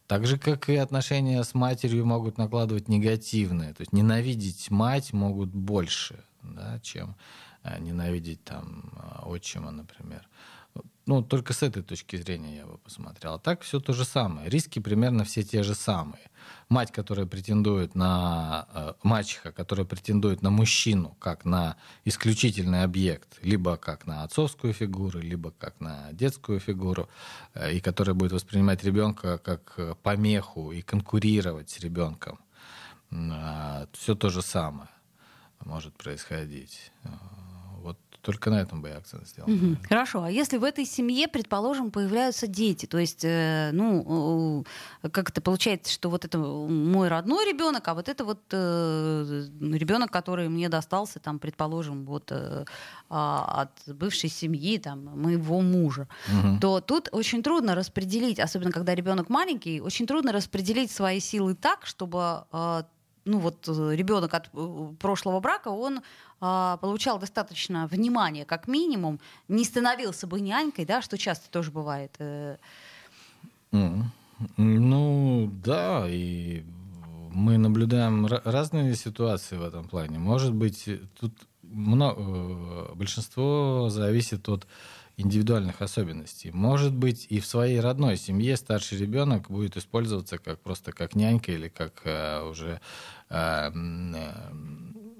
Так 0.07 0.27
же, 0.27 0.37
как 0.37 0.67
и 0.67 0.75
отношения 0.75 1.41
с 1.41 1.53
матерью 1.53 2.05
могут 2.05 2.37
накладывать 2.37 2.89
негативные. 2.89 3.73
То 3.73 3.83
есть 3.83 3.93
ненавидеть 3.93 4.69
мать 4.71 5.13
могут 5.13 5.51
больше, 5.51 6.21
да, 6.41 6.81
чем 6.83 7.15
Э, 7.65 7.79
ненавидеть 7.79 8.43
там 8.43 8.83
отчима, 9.23 9.71
например. 9.71 10.27
Ну, 11.05 11.21
только 11.21 11.51
с 11.53 11.61
этой 11.61 11.83
точки 11.83 12.15
зрения 12.15 12.55
я 12.57 12.65
бы 12.65 12.77
посмотрел. 12.77 13.33
А 13.33 13.39
так 13.39 13.61
все 13.61 13.79
то 13.79 13.93
же 13.93 14.05
самое. 14.05 14.49
Риски 14.49 14.79
примерно 14.79 15.25
все 15.25 15.43
те 15.43 15.61
же 15.61 15.75
самые. 15.75 16.31
Мать, 16.69 16.91
которая 16.91 17.25
претендует 17.25 17.93
на... 17.93 18.67
Э, 18.73 18.93
мачеха, 19.03 19.51
которая 19.51 19.85
претендует 19.85 20.41
на 20.41 20.49
мужчину 20.49 21.15
как 21.19 21.43
на 21.45 21.75
исключительный 22.05 22.83
объект, 22.83 23.37
либо 23.43 23.75
как 23.75 24.07
на 24.07 24.23
отцовскую 24.23 24.73
фигуру, 24.73 25.19
либо 25.19 25.51
как 25.51 25.81
на 25.81 26.11
детскую 26.13 26.59
фигуру, 26.59 27.09
и 27.71 27.81
которая 27.81 28.15
будет 28.15 28.31
воспринимать 28.31 28.83
ребенка 28.83 29.37
как 29.37 29.77
помеху 30.03 30.71
и 30.71 30.81
конкурировать 30.81 31.69
с 31.69 31.79
ребенком. 31.79 32.39
Все 33.91 34.15
то 34.15 34.29
же 34.29 34.41
самое 34.41 34.89
может 35.65 35.95
происходить. 35.97 36.91
Только 38.23 38.49
на 38.49 38.61
этом 38.61 38.81
бы 38.81 38.87
я 38.87 38.97
акцент 38.97 39.27
сделал. 39.27 39.51
Угу. 39.51 39.77
Хорошо. 39.89 40.23
А 40.23 40.31
если 40.31 40.57
в 40.57 40.63
этой 40.63 40.85
семье, 40.85 41.27
предположим, 41.27 41.91
появляются 41.91 42.47
дети, 42.47 42.85
то 42.85 42.97
есть, 42.97 43.25
э, 43.25 43.71
ну, 43.73 44.65
как 45.11 45.29
это 45.29 45.41
получается, 45.41 45.91
что 45.91 46.09
вот 46.09 46.23
это 46.23 46.37
мой 46.37 47.09
родной 47.09 47.45
ребенок, 47.45 47.85
а 47.85 47.93
вот 47.93 48.07
это 48.07 48.23
вот 48.23 48.39
э, 48.51 49.45
ребенок, 49.59 50.09
который 50.09 50.47
мне 50.47 50.69
достался, 50.69 51.19
там, 51.19 51.37
предположим, 51.37 52.05
вот 52.05 52.31
э, 52.31 52.63
от 53.09 53.71
бывшей 53.87 54.29
семьи, 54.29 54.77
там, 54.77 55.03
моего 55.19 55.59
мужа, 55.59 56.07
угу. 56.29 56.59
то 56.61 56.79
тут 56.79 57.09
очень 57.11 57.43
трудно 57.43 57.75
распределить, 57.75 58.39
особенно 58.39 58.71
когда 58.71 58.95
ребенок 58.95 59.29
маленький, 59.29 59.81
очень 59.81 60.07
трудно 60.07 60.31
распределить 60.31 60.91
свои 60.91 61.19
силы 61.19 61.55
так, 61.55 61.85
чтобы 61.85 62.45
э, 62.53 62.83
ну 63.25 63.39
вот 63.39 63.67
э, 63.67 63.95
ребенок 63.95 64.33
от 64.33 64.49
э, 64.53 64.93
прошлого 64.99 65.39
брака, 65.39 65.69
он 65.69 66.01
а, 66.41 66.77
получал 66.77 67.19
достаточно 67.19 67.87
внимания, 67.87 68.45
как 68.45 68.67
минимум, 68.67 69.19
не 69.47 69.63
становился 69.63 70.27
бы 70.27 70.41
нянькой, 70.41 70.85
да, 70.85 71.01
что 71.01 71.17
часто 71.17 71.49
тоже 71.49 71.71
бывает. 71.71 72.13
Э. 72.19 72.57
Ну 74.57 75.49
да, 75.63 76.05
и 76.07 76.63
мы 77.31 77.57
наблюдаем 77.57 78.25
разные 78.25 78.93
ситуации 78.95 79.57
в 79.57 79.63
этом 79.63 79.87
плане. 79.87 80.19
Может 80.19 80.53
быть, 80.53 80.87
тут 81.19 81.33
много, 81.61 82.93
большинство 82.93 83.87
зависит 83.89 84.47
от 84.49 84.67
индивидуальных 85.17 85.81
особенностей. 85.81 86.51
Может 86.51 86.93
быть, 86.93 87.27
и 87.29 87.39
в 87.39 87.45
своей 87.45 87.79
родной 87.79 88.17
семье 88.17 88.57
старший 88.57 88.97
ребенок 88.97 89.49
будет 89.49 89.77
использоваться 89.77 90.37
как 90.37 90.59
просто 90.59 90.91
как 90.91 91.15
нянька 91.15 91.51
или 91.51 91.67
как 91.67 92.01
э, 92.05 92.41
уже 92.49 92.81
э, 93.29 93.71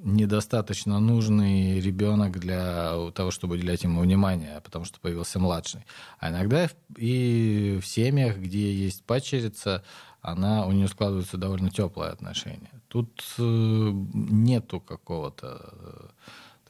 недостаточно 0.03 0.99
нужный 0.99 1.79
ребенок 1.79 2.39
для 2.39 3.12
того, 3.13 3.32
чтобы 3.32 3.56
уделять 3.56 3.84
ему 3.84 4.01
внимание, 4.01 4.62
потому 4.62 4.86
что 4.86 4.99
появился 4.99 5.39
младший. 5.39 5.86
А 6.19 6.29
иногда 6.29 6.69
и 6.97 7.79
в 7.82 7.86
семьях, 7.86 8.38
где 8.38 8.73
есть 8.73 9.03
падчерица, 9.03 9.84
она, 10.21 10.65
у 10.65 10.71
нее 10.71 10.88
складываются 10.88 11.38
довольно 11.38 11.69
теплые 11.69 12.12
отношения. 12.12 12.71
Тут 12.88 13.23
э, 13.38 13.41
нету 13.43 14.79
какого-то 14.79 15.73
э, 15.73 16.08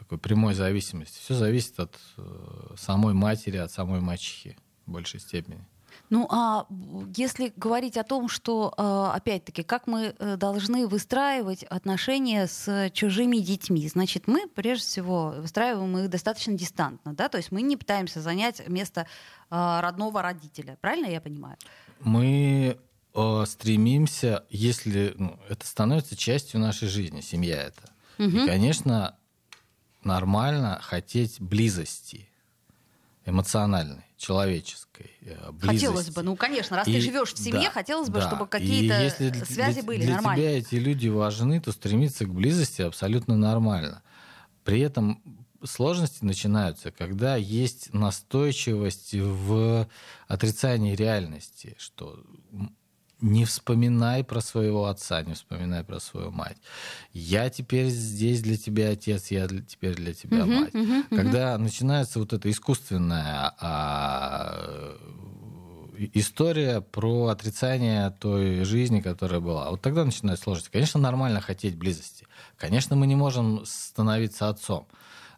такой 0.04 0.18
прямой 0.18 0.54
зависимости. 0.54 1.20
Все 1.20 1.34
зависит 1.34 1.80
от 1.80 1.98
э, 2.18 2.76
самой 2.78 3.14
матери, 3.14 3.58
от 3.58 3.72
самой 3.72 4.02
мачехи 4.02 4.58
в 4.86 4.92
большей 4.92 5.20
степени. 5.20 5.66
Ну 6.10 6.28
а 6.30 6.66
если 7.16 7.54
говорить 7.56 7.98
о 7.98 8.04
том, 8.04 8.28
что, 8.28 8.74
э, 8.78 9.16
опять-таки, 9.16 9.64
как 9.64 9.88
мы 9.88 10.14
э, 10.18 10.36
должны 10.36 10.88
выстраивать 10.88 11.64
отношения 11.64 12.48
с 12.48 12.90
чужими 12.92 13.38
детьми, 13.38 13.88
значит, 13.88 14.28
мы, 14.28 14.48
прежде 14.48 14.86
всего, 14.86 15.36
выстраиваем 15.38 15.98
их 15.98 16.10
достаточно 16.10 16.54
дистантно, 16.54 17.14
да, 17.14 17.30
то 17.30 17.38
есть 17.38 17.52
мы 17.52 17.62
не 17.62 17.78
пытаемся 17.78 18.22
занять 18.22 18.68
место 18.68 19.08
родного 19.50 20.24
родителя, 20.24 20.80
правильно 20.82 21.06
я 21.06 21.22
понимаю? 21.22 21.58
Мы 22.00 22.80
стремимся, 23.46 24.44
если 24.50 25.14
ну, 25.16 25.40
это 25.48 25.68
становится 25.68 26.16
частью 26.16 26.60
нашей 26.60 26.88
жизни, 26.88 27.22
семья 27.22 27.62
это. 27.62 27.94
Угу. 28.18 28.30
И, 28.30 28.48
конечно, 28.48 29.16
нормально 30.06 30.80
хотеть 30.82 31.40
близости 31.40 32.30
эмоциональной, 33.26 34.04
человеческой 34.18 35.12
э, 35.22 35.52
близости. 35.52 35.86
Хотелось 35.86 36.10
бы, 36.10 36.24
ну, 36.24 36.36
конечно, 36.36 36.76
раз 36.78 36.88
и, 36.88 36.94
ты 36.94 37.02
живешь 37.02 37.34
в 37.34 37.38
семье, 37.38 37.64
да, 37.66 37.72
хотелось 37.72 38.10
бы, 38.10 38.20
да. 38.20 38.28
чтобы 38.28 38.48
какие-то 38.48 39.02
если 39.02 39.32
связи 39.46 39.76
для, 39.76 39.84
были 39.84 40.04
для 40.04 40.16
нормальные. 40.16 40.46
Для 40.46 40.62
тебя 40.62 40.78
эти 40.78 40.84
люди 40.84 41.08
важны, 41.08 41.62
то 41.62 41.72
стремиться 41.72 42.26
к 42.26 42.34
близости 42.34 42.82
абсолютно 42.82 43.38
нормально. 43.38 44.02
При 44.64 44.82
этом 44.82 45.22
сложности 45.64 46.24
начинаются, 46.24 46.92
когда 46.92 47.36
есть 47.36 47.94
настойчивость 47.94 49.14
в 49.14 49.88
отрицании 50.28 50.96
реальности, 50.96 51.76
что 51.80 52.24
не 53.24 53.46
вспоминай 53.46 54.24
про 54.24 54.42
своего 54.42 54.88
отца, 54.88 55.24
не 55.24 55.34
вспоминай 55.34 55.84
про 55.84 56.00
свою 56.00 56.30
мать. 56.30 56.58
Я 57.14 57.50
теперь 57.50 57.88
здесь 57.88 58.42
для 58.44 58.58
тебя 58.58 58.90
отец, 58.90 59.32
я 59.32 59.48
для, 59.48 59.62
теперь 59.62 59.96
для 59.96 60.14
тебя 60.14 60.40
uh-huh, 60.40 60.60
мать. 60.60 60.74
Uh-huh, 60.74 61.10
uh-huh. 61.10 61.16
Когда 61.16 61.58
начинается 61.58 62.20
вот 62.20 62.34
эта 62.34 62.52
искусственная 62.52 63.54
а, 63.60 64.98
история 66.14 66.82
про 66.82 67.28
отрицание 67.28 68.12
той 68.20 68.66
жизни, 68.66 69.00
которая 69.00 69.40
была. 69.40 69.72
Вот 69.72 69.82
тогда 69.82 70.04
начинает 70.04 70.40
сложиться. 70.40 70.70
Конечно, 70.70 71.00
нормально 71.00 71.40
хотеть 71.40 71.78
близости. 71.78 72.28
Конечно, 72.58 72.98
мы 72.98 73.08
не 73.08 73.16
можем 73.16 73.66
становиться 73.66 74.50
отцом 74.50 74.86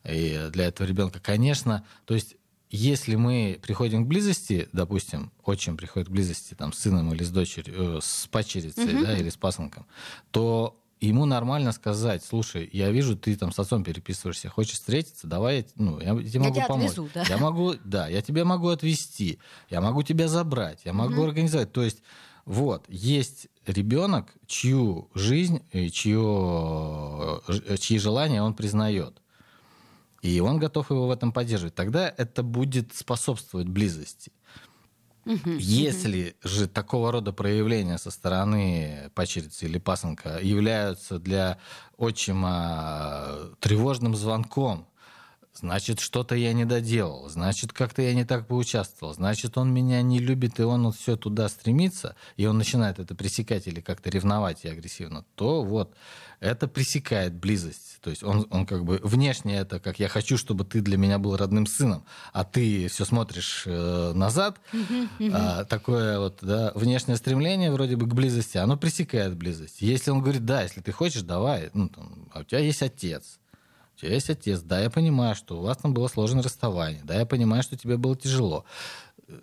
и 0.04 0.50
для 0.52 0.66
этого 0.66 0.88
ребенка. 0.88 1.20
Конечно, 1.20 1.86
то 2.06 2.16
есть 2.16 2.36
если 2.76 3.16
мы 3.16 3.60
приходим 3.62 4.06
к 4.06 4.08
близости, 4.08 4.68
допустим, 4.74 5.32
отчим 5.44 5.78
приходит 5.78 6.10
к 6.10 6.12
близости 6.12 6.54
там, 6.54 6.74
с 6.74 6.80
сыном 6.80 7.14
или 7.14 7.24
с 7.24 7.30
дочерью, 7.30 7.98
э, 7.98 8.00
с 8.02 8.28
пачерицей 8.28 8.96
угу. 8.96 9.06
да, 9.06 9.18
или 9.18 9.30
с 9.30 9.38
пасынком, 9.38 9.86
то 10.32 10.78
ему 11.00 11.26
нормально 11.26 11.72
сказать, 11.72 12.24
слушай, 12.24 12.70
я 12.72 12.92
вижу, 12.92 13.16
ты 13.16 13.36
там 13.36 13.52
с 13.52 13.60
отцом 13.60 13.84
переписываешься, 13.84 14.50
хочешь 14.50 14.74
встретиться, 14.74 15.28
давай, 15.28 15.68
ну, 15.76 16.00
я 16.00 16.16
тебе 16.22 16.40
могу 16.40 16.60
я 16.60 16.68
помочь. 16.68 16.92
Отвезу, 16.92 17.10
да? 17.14 17.24
Я 17.28 17.38
могу, 17.38 17.76
да, 17.84 18.08
я 18.08 18.22
тебя 18.22 18.46
могу 18.46 18.70
отвезти, 18.70 19.40
я 19.70 19.82
могу 19.82 20.04
тебя 20.04 20.28
забрать, 20.28 20.82
я 20.86 20.94
могу 20.94 21.16
угу. 21.16 21.26
организовать. 21.26 21.72
То 21.72 21.84
есть 21.84 22.02
вот, 22.46 22.86
есть 22.88 23.48
ребенок, 23.66 24.34
чью 24.46 25.10
жизнь, 25.16 25.64
чье, 25.92 27.42
э, 27.48 27.78
чьи 27.78 27.98
желания 27.98 28.44
он 28.44 28.54
признает. 28.54 29.22
И 30.26 30.40
он 30.40 30.58
готов 30.58 30.90
его 30.90 31.08
в 31.08 31.12
этом 31.12 31.32
поддерживать. 31.32 31.76
Тогда 31.76 32.12
это 32.18 32.42
будет 32.42 32.96
способствовать 32.96 33.68
близости. 33.68 34.32
Если 35.26 36.36
же 36.44 36.68
такого 36.68 37.12
рода 37.12 37.32
проявления 37.32 37.98
со 37.98 38.10
стороны 38.10 39.12
пачерицы 39.14 39.66
или 39.66 39.78
пасынка 39.78 40.40
являются 40.40 41.20
для 41.20 41.60
отчима 41.98 43.56
тревожным 43.60 44.16
звонком, 44.16 44.88
значит, 45.58 46.00
что-то 46.00 46.36
я 46.36 46.54
не 46.54 46.66
доделал, 46.66 47.30
значит, 47.30 47.74
как-то 47.74 48.02
я 48.02 48.14
не 48.14 48.26
так 48.26 48.48
поучаствовал, 48.48 49.14
значит, 49.14 49.58
он 49.58 49.74
меня 49.74 50.02
не 50.02 50.20
любит, 50.20 50.60
и 50.60 50.64
он 50.64 50.86
вот 50.86 50.96
все 50.96 51.16
туда 51.16 51.50
стремится, 51.50 52.16
и 52.38 52.46
он 52.46 52.58
начинает 52.58 53.00
это 53.00 53.16
пресекать 53.16 53.68
или 53.68 53.82
как-то 53.82 54.10
ревновать 54.10 54.66
и 54.66 54.70
агрессивно, 54.70 55.26
то 55.36 55.64
вот 55.64 55.96
это 56.40 56.68
пресекает 56.68 57.34
близость. 57.34 58.00
То 58.02 58.10
есть 58.10 58.24
он, 58.24 58.48
он 58.52 58.66
как 58.66 58.84
бы 58.84 59.00
внешне 59.04 59.58
это 59.58 59.80
как 59.80 60.00
я 60.00 60.08
хочу, 60.08 60.38
чтобы 60.38 60.66
ты 60.66 60.82
для 60.82 60.98
меня 60.98 61.18
был 61.18 61.36
родным 61.36 61.66
сыном, 61.66 62.06
а 62.34 62.44
ты 62.44 62.88
все 62.88 63.06
смотришь 63.06 63.64
э, 63.66 64.12
назад. 64.14 64.60
А, 65.32 65.66
такое 65.66 66.20
вот 66.20 66.40
да, 66.42 66.72
внешнее 66.76 67.18
стремление 67.18 67.72
вроде 67.72 67.96
бы 67.96 68.08
к 68.08 68.14
близости, 68.14 68.58
оно 68.58 68.78
пресекает 68.78 69.36
близость. 69.36 69.82
Если 69.82 70.12
он 70.12 70.22
говорит, 70.22 70.46
да, 70.46 70.62
если 70.62 70.82
ты 70.82 70.92
хочешь, 70.92 71.24
давай, 71.24 71.70
ну, 71.74 71.90
там, 71.90 72.30
а 72.32 72.42
у 72.42 72.44
тебя 72.44 72.60
есть 72.60 72.82
отец, 72.82 73.40
тебя 74.06 74.16
есть 74.16 74.30
отец, 74.30 74.62
да, 74.62 74.82
я 74.82 74.90
понимаю, 74.90 75.36
что 75.36 75.60
у 75.60 75.62
вас 75.62 75.78
там 75.78 75.94
было 75.94 76.08
сложное 76.08 76.44
расставание, 76.44 77.02
да, 77.04 77.16
я 77.20 77.26
понимаю, 77.26 77.64
что 77.64 77.78
тебе 77.78 77.98
было 77.98 78.16
тяжело. 78.16 78.66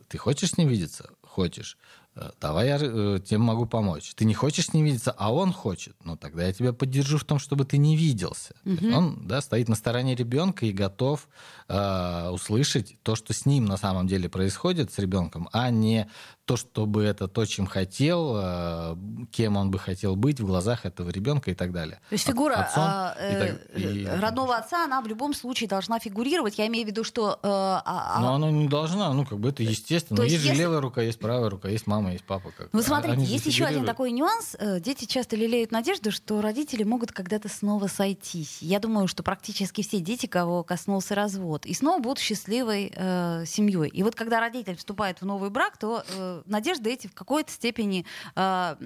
Ты 0.08 0.18
хочешь 0.18 0.50
с 0.50 0.58
ним 0.58 0.68
видеться? 0.68 1.10
Хочешь. 1.22 1.76
Э, 2.14 2.30
давай 2.40 2.68
я 2.68 2.78
э, 2.80 3.20
тебе 3.24 3.38
могу 3.38 3.66
помочь. 3.66 4.14
Ты 4.14 4.24
не 4.24 4.34
хочешь 4.34 4.66
с 4.66 4.74
ним 4.74 4.84
видеться, 4.84 5.14
а 5.16 5.32
он 5.32 5.52
хочет. 5.52 5.96
Ну, 6.04 6.16
тогда 6.16 6.44
я 6.46 6.52
тебя 6.52 6.72
поддержу 6.72 7.18
в 7.18 7.24
том, 7.24 7.38
чтобы 7.38 7.64
ты 7.64 7.78
не 7.78 7.96
виделся. 7.96 8.54
Угу. 8.64 8.94
Он 8.94 9.26
да, 9.26 9.40
стоит 9.40 9.68
на 9.68 9.74
стороне 9.74 10.14
ребенка 10.14 10.66
и 10.66 10.72
готов 10.72 11.28
э, 11.68 12.28
услышать 12.30 12.96
то, 13.02 13.16
что 13.16 13.32
с 13.32 13.46
ним 13.46 13.64
на 13.64 13.76
самом 13.76 14.06
деле 14.06 14.28
происходит, 14.28 14.92
с 14.92 14.98
ребенком, 14.98 15.48
а 15.52 15.70
не 15.70 16.08
то, 16.44 16.56
чтобы 16.56 17.04
это 17.04 17.28
то, 17.28 17.44
чем 17.46 17.66
хотел, 17.66 18.34
э, 18.36 18.96
кем 19.30 19.56
он 19.56 19.70
бы 19.70 19.78
хотел 19.78 20.16
быть 20.16 20.40
в 20.40 20.46
глазах 20.46 20.84
этого 20.84 21.10
ребенка 21.10 21.52
и 21.52 21.54
так 21.54 21.72
далее. 21.72 22.00
То 22.08 22.14
есть 22.14 22.26
фигура 22.26 22.54
Отцом, 22.54 22.82
а, 22.84 23.14
э, 23.16 23.56
и 23.76 24.04
так, 24.04 24.16
и... 24.16 24.20
родного 24.20 24.56
отца, 24.56 24.84
она 24.84 25.00
в 25.00 25.06
любом 25.06 25.34
случае 25.34 25.68
должна 25.68 26.00
фигурировать. 26.00 26.58
Я 26.58 26.66
имею 26.66 26.84
в 26.84 26.88
виду, 26.88 27.04
что... 27.04 27.38
Э, 27.42 27.48
а, 27.84 28.18
Но 28.20 28.34
она 28.34 28.50
не 28.50 28.66
должна, 28.66 29.12
ну, 29.12 29.24
как 29.24 29.38
бы 29.38 29.50
это 29.50 29.62
естественно. 29.62 30.16
То 30.16 30.24
есть, 30.24 30.34
есть 30.34 30.44
если... 30.44 30.56
же 30.56 30.62
левая 30.62 30.80
рука, 30.80 31.00
есть 31.00 31.20
правая 31.20 31.48
рука, 31.48 31.68
есть 31.68 31.86
мама, 31.86 32.12
есть 32.12 32.24
папа. 32.24 32.50
Как... 32.56 32.68
Ну, 32.72 32.82
смотрите, 32.82 33.14
Они 33.14 33.24
есть 33.24 33.46
еще 33.46 33.64
один 33.64 33.84
такой 33.84 34.10
нюанс. 34.10 34.56
Э, 34.58 34.80
дети 34.80 35.04
часто 35.04 35.36
лелеют 35.36 35.70
надежду, 35.70 36.10
что 36.10 36.40
родители 36.40 36.82
могут 36.82 37.12
когда-то 37.12 37.48
снова 37.48 37.86
сойтись. 37.86 38.58
Я 38.60 38.80
думаю, 38.80 39.06
что 39.06 39.22
практически 39.22 39.82
все 39.82 40.00
дети, 40.00 40.26
кого 40.26 40.64
коснулся 40.64 41.14
развод, 41.14 41.66
и 41.66 41.74
снова 41.74 42.00
будут 42.00 42.18
счастливой 42.18 42.92
э, 42.94 43.44
семьей. 43.46 43.88
И 43.88 44.02
вот 44.02 44.16
когда 44.16 44.40
родитель 44.40 44.76
вступает 44.76 45.20
в 45.20 45.24
новый 45.24 45.50
брак, 45.50 45.76
то 45.76 46.04
э, 46.08 46.31
надежды 46.46 46.90
эти 46.90 47.06
в 47.06 47.14
какой-то 47.14 47.50
степени 47.50 48.04
э, 48.34 48.76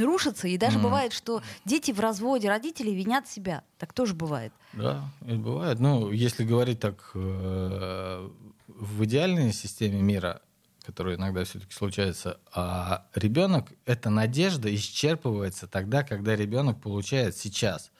рушатся. 0.00 0.48
И 0.48 0.56
даже 0.56 0.78
mm. 0.78 0.82
бывает, 0.82 1.12
что 1.12 1.42
дети 1.64 1.90
в 1.92 2.00
разводе 2.00 2.48
родителей 2.48 2.94
винят 2.94 3.28
себя. 3.28 3.62
Так 3.78 3.92
тоже 3.92 4.14
бывает. 4.14 4.52
Да, 4.72 5.10
это 5.22 5.36
бывает. 5.36 5.80
Ну, 5.80 6.10
если 6.10 6.44
говорить 6.44 6.80
так 6.80 7.10
э, 7.14 8.28
в 8.68 9.04
идеальной 9.04 9.52
системе 9.52 10.00
мира, 10.00 10.42
которая 10.84 11.16
иногда 11.16 11.44
все-таки 11.44 11.72
случается, 11.72 12.40
а 12.52 13.06
ребенок, 13.14 13.72
эта 13.84 14.10
надежда 14.10 14.74
исчерпывается 14.74 15.66
тогда, 15.66 16.02
когда 16.02 16.34
ребенок 16.34 16.80
получает 16.80 17.36
сейчас 17.36 17.90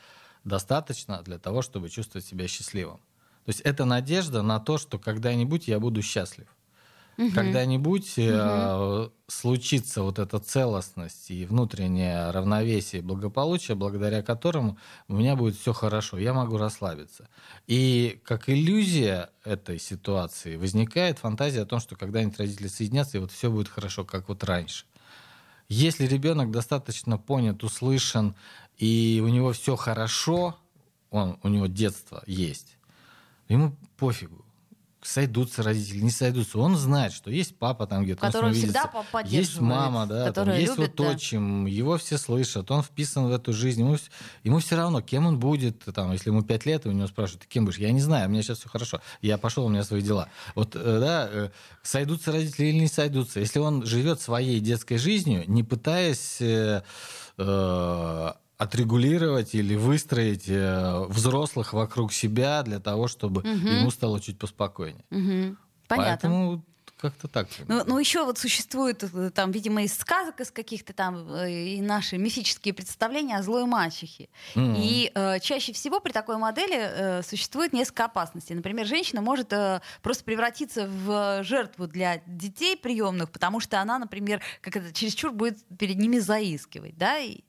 достаточно 0.45 1.23
для 1.23 1.39
того, 1.39 1.63
чтобы 1.63 1.91
чувствовать 1.91 2.27
себя 2.27 2.49
счастливым. 2.49 2.99
То 3.45 3.49
есть 3.49 3.61
это 3.61 3.85
надежда 3.85 4.43
на 4.43 4.61
то, 4.61 4.79
что 4.79 4.99
когда-нибудь 4.99 5.69
я 5.69 5.81
буду 5.81 6.03
счастлив 6.03 6.47
угу. 7.21 7.31
когда-нибудь 7.33 8.19
угу. 8.19 9.13
случится 9.29 10.03
вот 10.03 10.19
эта 10.19 10.39
целостность 10.39 11.31
и 11.31 11.45
внутреннее 11.45 12.31
равновесие, 12.31 13.03
благополучие, 13.03 13.77
благодаря 13.77 14.23
которому 14.23 14.79
у 15.09 15.15
меня 15.15 15.37
будет 15.37 15.57
все 15.57 15.73
хорошо, 15.73 16.19
я 16.19 16.33
могу 16.33 16.57
расслабиться. 16.57 17.29
И 17.67 18.21
как 18.25 18.49
иллюзия 18.49 19.31
этой 19.45 19.79
ситуации 19.79 20.57
возникает 20.57 21.19
фантазия 21.19 21.63
о 21.63 21.67
том, 21.67 21.81
что 21.81 21.97
когда-нибудь 21.97 22.39
родители 22.39 22.69
соединятся, 22.69 23.19
и 23.19 23.21
вот 23.21 23.31
все 23.31 23.51
будет 23.51 23.69
хорошо, 23.69 24.05
как 24.05 24.29
вот 24.29 24.43
раньше. 24.45 24.87
Если 25.69 26.07
ребенок 26.07 26.51
достаточно 26.51 27.17
понят, 27.17 27.63
услышан, 27.63 28.35
и 28.77 29.23
у 29.23 29.29
него 29.29 29.53
все 29.53 29.77
хорошо, 29.77 30.59
он, 31.11 31.39
у 31.43 31.49
него 31.49 31.67
детство 31.67 32.25
есть, 32.27 32.77
ему 33.49 33.77
пофигу 33.97 34.45
сойдутся 35.03 35.63
родители, 35.63 36.01
не 36.01 36.11
сойдутся. 36.11 36.59
Он 36.59 36.77
знает, 36.77 37.13
что 37.13 37.31
есть 37.31 37.57
папа 37.57 37.87
там 37.87 38.05
где-то, 38.05 38.21
который 38.21 38.53
всегда 38.53 38.87
поддерживает, 38.87 39.49
есть 39.49 39.61
мама, 39.61 40.07
да, 40.07 40.33
там, 40.33 40.51
есть 40.51 40.77
любит, 40.77 40.99
вот 40.99 41.09
отчим, 41.09 41.65
да. 41.65 41.71
его 41.71 41.97
все 41.97 42.19
слышат, 42.19 42.71
он 42.71 42.83
вписан 42.83 43.27
в 43.27 43.33
эту 43.33 43.53
жизнь, 43.53 43.81
ему, 43.81 43.97
ему 44.45 44.59
все 44.59 44.77
равно, 44.77 45.01
кем 45.01 45.27
он 45.27 45.39
будет, 45.39 45.85
там, 45.95 46.13
если 46.13 46.31
ему 46.31 46.43
пять 46.43 46.67
лет, 46.67 46.85
и 46.87 46.89
у 46.89 46.93
него 46.93 47.07
спрашивают, 47.07 47.43
ты 47.43 47.49
кем 47.49 47.65
будешь? 47.65 47.79
Я 47.79 47.93
не 47.93 48.01
знаю, 48.01 48.29
у 48.29 48.31
меня 48.31 48.43
сейчас 48.43 48.59
все 48.59 48.69
хорошо, 48.69 49.01
я 49.23 49.39
пошел, 49.39 49.65
у 49.65 49.69
меня 49.69 49.85
свои 49.85 50.03
дела. 50.03 50.29
Вот, 50.55 50.77
э, 50.77 50.79
да, 51.01 51.29
э, 51.31 51.51
сойдутся 51.83 52.33
родители 52.33 52.67
или 52.67 52.81
не 52.81 52.89
сойдутся. 52.89 53.41
Если 53.41 53.59
он 53.59 53.87
живет 53.87 54.21
своей 54.21 54.61
детской 54.61 54.99
жизнью, 54.99 55.45
не 55.47 55.63
пытаясь 55.63 56.39
э, 56.41 56.83
отрегулировать 58.61 59.55
или 59.55 59.75
выстроить 59.75 60.45
э, 60.47 61.07
взрослых 61.09 61.73
вокруг 61.73 62.13
себя 62.13 62.63
для 62.63 62.79
того, 62.79 63.09
чтобы 63.09 63.41
угу. 63.41 63.49
ему 63.49 63.91
стало 63.91 64.21
чуть 64.21 64.39
поспокойнее. 64.39 65.03
Угу. 65.11 65.57
Понятно. 65.89 66.05
Поэтому 66.05 66.65
как-то 67.01 67.29
так. 67.29 67.49
Ну, 67.67 67.83
ну 67.87 67.99
еще 67.99 68.25
вот 68.25 68.39
существует 68.39 69.03
э, 69.03 69.31
там, 69.31 69.51
видимо, 69.51 69.83
из 69.83 69.97
сказок, 69.97 70.41
из 70.41 70.51
каких-то 70.51 70.93
там 70.93 71.33
э, 71.35 71.51
и 71.51 71.81
наши 71.81 72.19
мифические 72.19 72.75
представления 72.75 73.39
о 73.39 73.43
злой 73.43 73.65
мачехе. 73.65 74.29
Mm-hmm. 74.55 74.77
И 74.79 75.13
э, 75.15 75.41
чаще 75.41 75.73
всего 75.73 76.01
при 76.01 76.13
такой 76.13 76.37
модели 76.37 76.77
э, 76.79 77.23
существует 77.23 77.73
несколько 77.73 78.05
опасностей. 78.05 78.55
Например, 78.55 78.87
женщина 78.87 79.23
может 79.23 79.53
э, 79.53 79.81
просто 80.03 80.25
превратиться 80.25 80.87
в 80.87 81.43
жертву 81.43 81.87
для 81.87 82.21
детей 82.27 82.77
приемных, 82.77 83.31
потому 83.31 83.61
что 83.61 83.81
она, 83.81 83.99
например, 83.99 84.43
как 84.61 84.77
это 84.77 84.93
чересчур 84.93 85.33
будет 85.33 85.59
перед 85.79 85.97
ними 85.97 86.19
заискивать, 86.19 86.97
да. 86.99 87.19
И, 87.19 87.41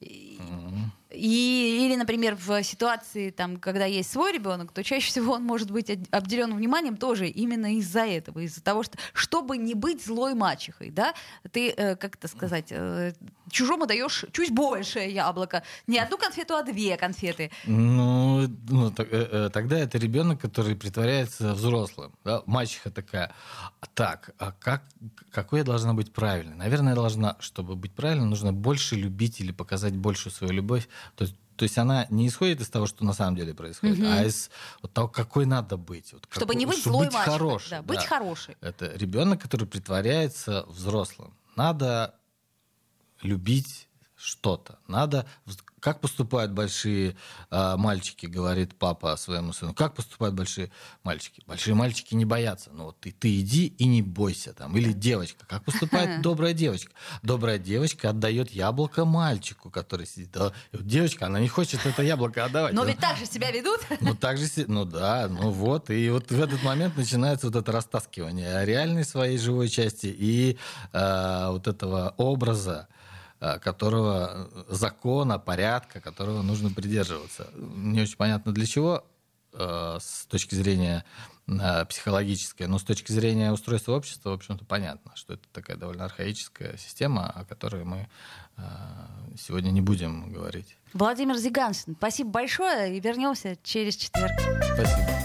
mm-hmm. 0.00 0.99
И, 1.12 1.86
или, 1.86 1.96
например, 1.96 2.36
в 2.36 2.62
ситуации, 2.62 3.30
там, 3.30 3.56
когда 3.56 3.84
есть 3.84 4.12
свой 4.12 4.32
ребенок, 4.32 4.72
то 4.72 4.84
чаще 4.84 5.08
всего 5.08 5.34
он 5.34 5.44
может 5.44 5.70
быть 5.70 5.90
обделен 6.10 6.54
вниманием 6.54 6.96
тоже 6.96 7.26
именно 7.28 7.74
из-за 7.76 8.06
этого, 8.06 8.40
из-за 8.40 8.62
того, 8.62 8.82
что 8.82 8.96
чтобы 9.12 9.56
не 9.56 9.74
быть 9.74 10.04
злой 10.04 10.34
мачехой, 10.34 10.90
да, 10.90 11.14
ты, 11.50 11.70
э, 11.70 11.96
как 11.96 12.16
это 12.16 12.28
сказать, 12.28 12.66
э, 12.70 13.12
чужому 13.50 13.86
даешь 13.86 14.24
чуть 14.32 14.52
большее 14.52 15.12
яблоко, 15.12 15.62
не 15.86 15.98
одну 15.98 16.16
конфету, 16.16 16.54
а 16.54 16.62
две 16.62 16.96
конфеты. 16.96 17.50
Ну, 17.66 18.46
ну 18.68 18.90
так, 18.90 19.08
э, 19.10 19.28
э 19.30 19.50
тогда 19.52 19.78
это 19.78 19.98
ребенок, 19.98 20.40
который 20.40 20.76
притворяется 20.76 21.54
взрослым, 21.54 22.12
да? 22.24 22.42
мачеха 22.46 22.90
такая. 22.90 23.32
Так, 23.94 24.30
а 24.38 24.52
как, 24.52 24.84
какой 25.32 25.60
я 25.60 25.64
должна 25.64 25.92
быть 25.92 26.12
правильной? 26.12 26.56
Наверное, 26.56 26.90
я 26.90 26.96
должна, 26.96 27.36
чтобы 27.40 27.74
быть 27.74 27.92
правильной, 27.92 28.26
нужно 28.26 28.52
больше 28.52 28.94
любить 28.94 29.40
или 29.40 29.52
показать 29.52 29.96
большую 29.96 30.32
свою 30.32 30.52
любовь 30.52 30.88
то 31.16 31.24
есть 31.24 31.36
то 31.56 31.64
есть 31.64 31.76
она 31.76 32.06
не 32.08 32.26
исходит 32.26 32.62
из 32.62 32.70
того, 32.70 32.86
что 32.86 33.04
на 33.04 33.12
самом 33.12 33.36
деле 33.36 33.52
происходит, 33.52 33.98
угу. 33.98 34.08
а 34.08 34.24
из 34.24 34.50
вот 34.80 34.94
того, 34.94 35.08
какой 35.08 35.44
надо 35.44 35.76
быть. 35.76 36.10
Вот 36.14 36.26
чтобы 36.30 36.46
какой, 36.46 36.56
не 36.56 36.64
быть 36.64 36.78
чтобы 36.78 36.94
злой 36.94 37.06
быть 37.08 37.16
хороший. 37.16 37.70
Да, 37.70 37.82
быть 37.82 38.00
да. 38.00 38.06
хороший. 38.06 38.56
Это 38.62 38.86
ребенок, 38.96 39.42
который 39.42 39.68
притворяется 39.68 40.64
взрослым. 40.68 41.34
Надо 41.56 42.14
любить 43.20 43.89
что-то. 44.20 44.78
Надо 44.86 45.26
как 45.80 46.00
поступают 46.00 46.52
большие 46.52 47.16
э, 47.50 47.76
мальчики, 47.76 48.26
говорит 48.26 48.74
папа 48.74 49.16
своему 49.16 49.52
сыну. 49.52 49.74
Как 49.74 49.94
поступают 49.94 50.34
большие 50.34 50.70
мальчики? 51.02 51.42
Большие 51.46 51.74
мальчики 51.74 52.14
не 52.14 52.24
боятся. 52.24 52.70
Ну 52.72 52.86
вот 52.86 53.00
ты, 53.00 53.12
ты 53.12 53.40
иди 53.40 53.68
и 53.78 53.86
не 53.86 54.02
бойся 54.02 54.52
там. 54.52 54.76
Или 54.76 54.92
девочка. 54.92 55.46
Как 55.46 55.64
поступает 55.64 56.20
добрая 56.22 56.52
девочка? 56.52 56.92
Добрая 57.22 57.58
девочка 57.58 58.10
отдает 58.10 58.50
яблоко 58.50 59.04
мальчику, 59.04 59.70
который 59.70 60.06
сидит. 60.06 60.30
Да, 60.32 60.52
девочка, 60.72 61.26
она 61.26 61.40
не 61.40 61.48
хочет 61.48 61.84
это 61.86 62.02
яблоко 62.02 62.44
отдавать. 62.44 62.74
Но 62.74 62.84
ведь 62.84 62.98
так 62.98 63.16
же 63.16 63.26
себя 63.26 63.50
ведут. 63.50 63.80
Ну 64.00 64.14
так 64.14 64.38
же, 64.38 64.48
ну 64.66 64.84
да, 64.84 65.28
ну 65.28 65.50
вот. 65.50 65.90
И 65.90 66.10
вот 66.10 66.30
в 66.30 66.40
этот 66.40 66.62
момент 66.62 66.96
начинается 66.96 67.46
вот 67.46 67.56
это 67.56 67.70
растаскивание 67.70 68.64
реальной 68.64 69.04
своей 69.04 69.38
живой 69.38 69.68
части 69.68 70.06
и 70.06 70.58
э, 70.92 71.46
вот 71.48 71.68
этого 71.68 72.14
образа 72.16 72.88
которого 73.40 74.48
э, 74.52 74.64
закона, 74.68 75.38
порядка, 75.38 76.00
которого 76.00 76.42
нужно 76.42 76.70
придерживаться. 76.70 77.48
Не 77.56 78.02
очень 78.02 78.16
понятно 78.16 78.52
для 78.52 78.66
чего 78.66 79.04
э, 79.52 79.98
с 80.00 80.26
точки 80.26 80.54
зрения 80.54 81.04
психологической, 81.88 82.68
но 82.68 82.78
с 82.78 82.84
точки 82.84 83.10
зрения 83.10 83.50
устройства 83.50 83.96
общества, 83.96 84.30
в 84.30 84.34
общем-то, 84.34 84.64
понятно, 84.64 85.10
что 85.16 85.34
это 85.34 85.42
такая 85.52 85.76
довольно 85.76 86.04
архаическая 86.04 86.76
система, 86.76 87.28
о 87.28 87.44
которой 87.44 87.82
мы 87.82 88.08
сегодня 89.36 89.72
не 89.72 89.80
будем 89.80 90.32
говорить. 90.32 90.76
Владимир 90.92 91.36
Зиганшин, 91.36 91.96
спасибо 91.96 92.30
большое 92.30 92.96
и 92.96 93.00
вернемся 93.00 93.58
через 93.64 93.96
четверг. 93.96 94.30
Спасибо. 94.76 95.20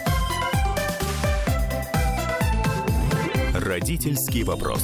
Родительский 3.54 4.42
вопрос. 4.42 4.84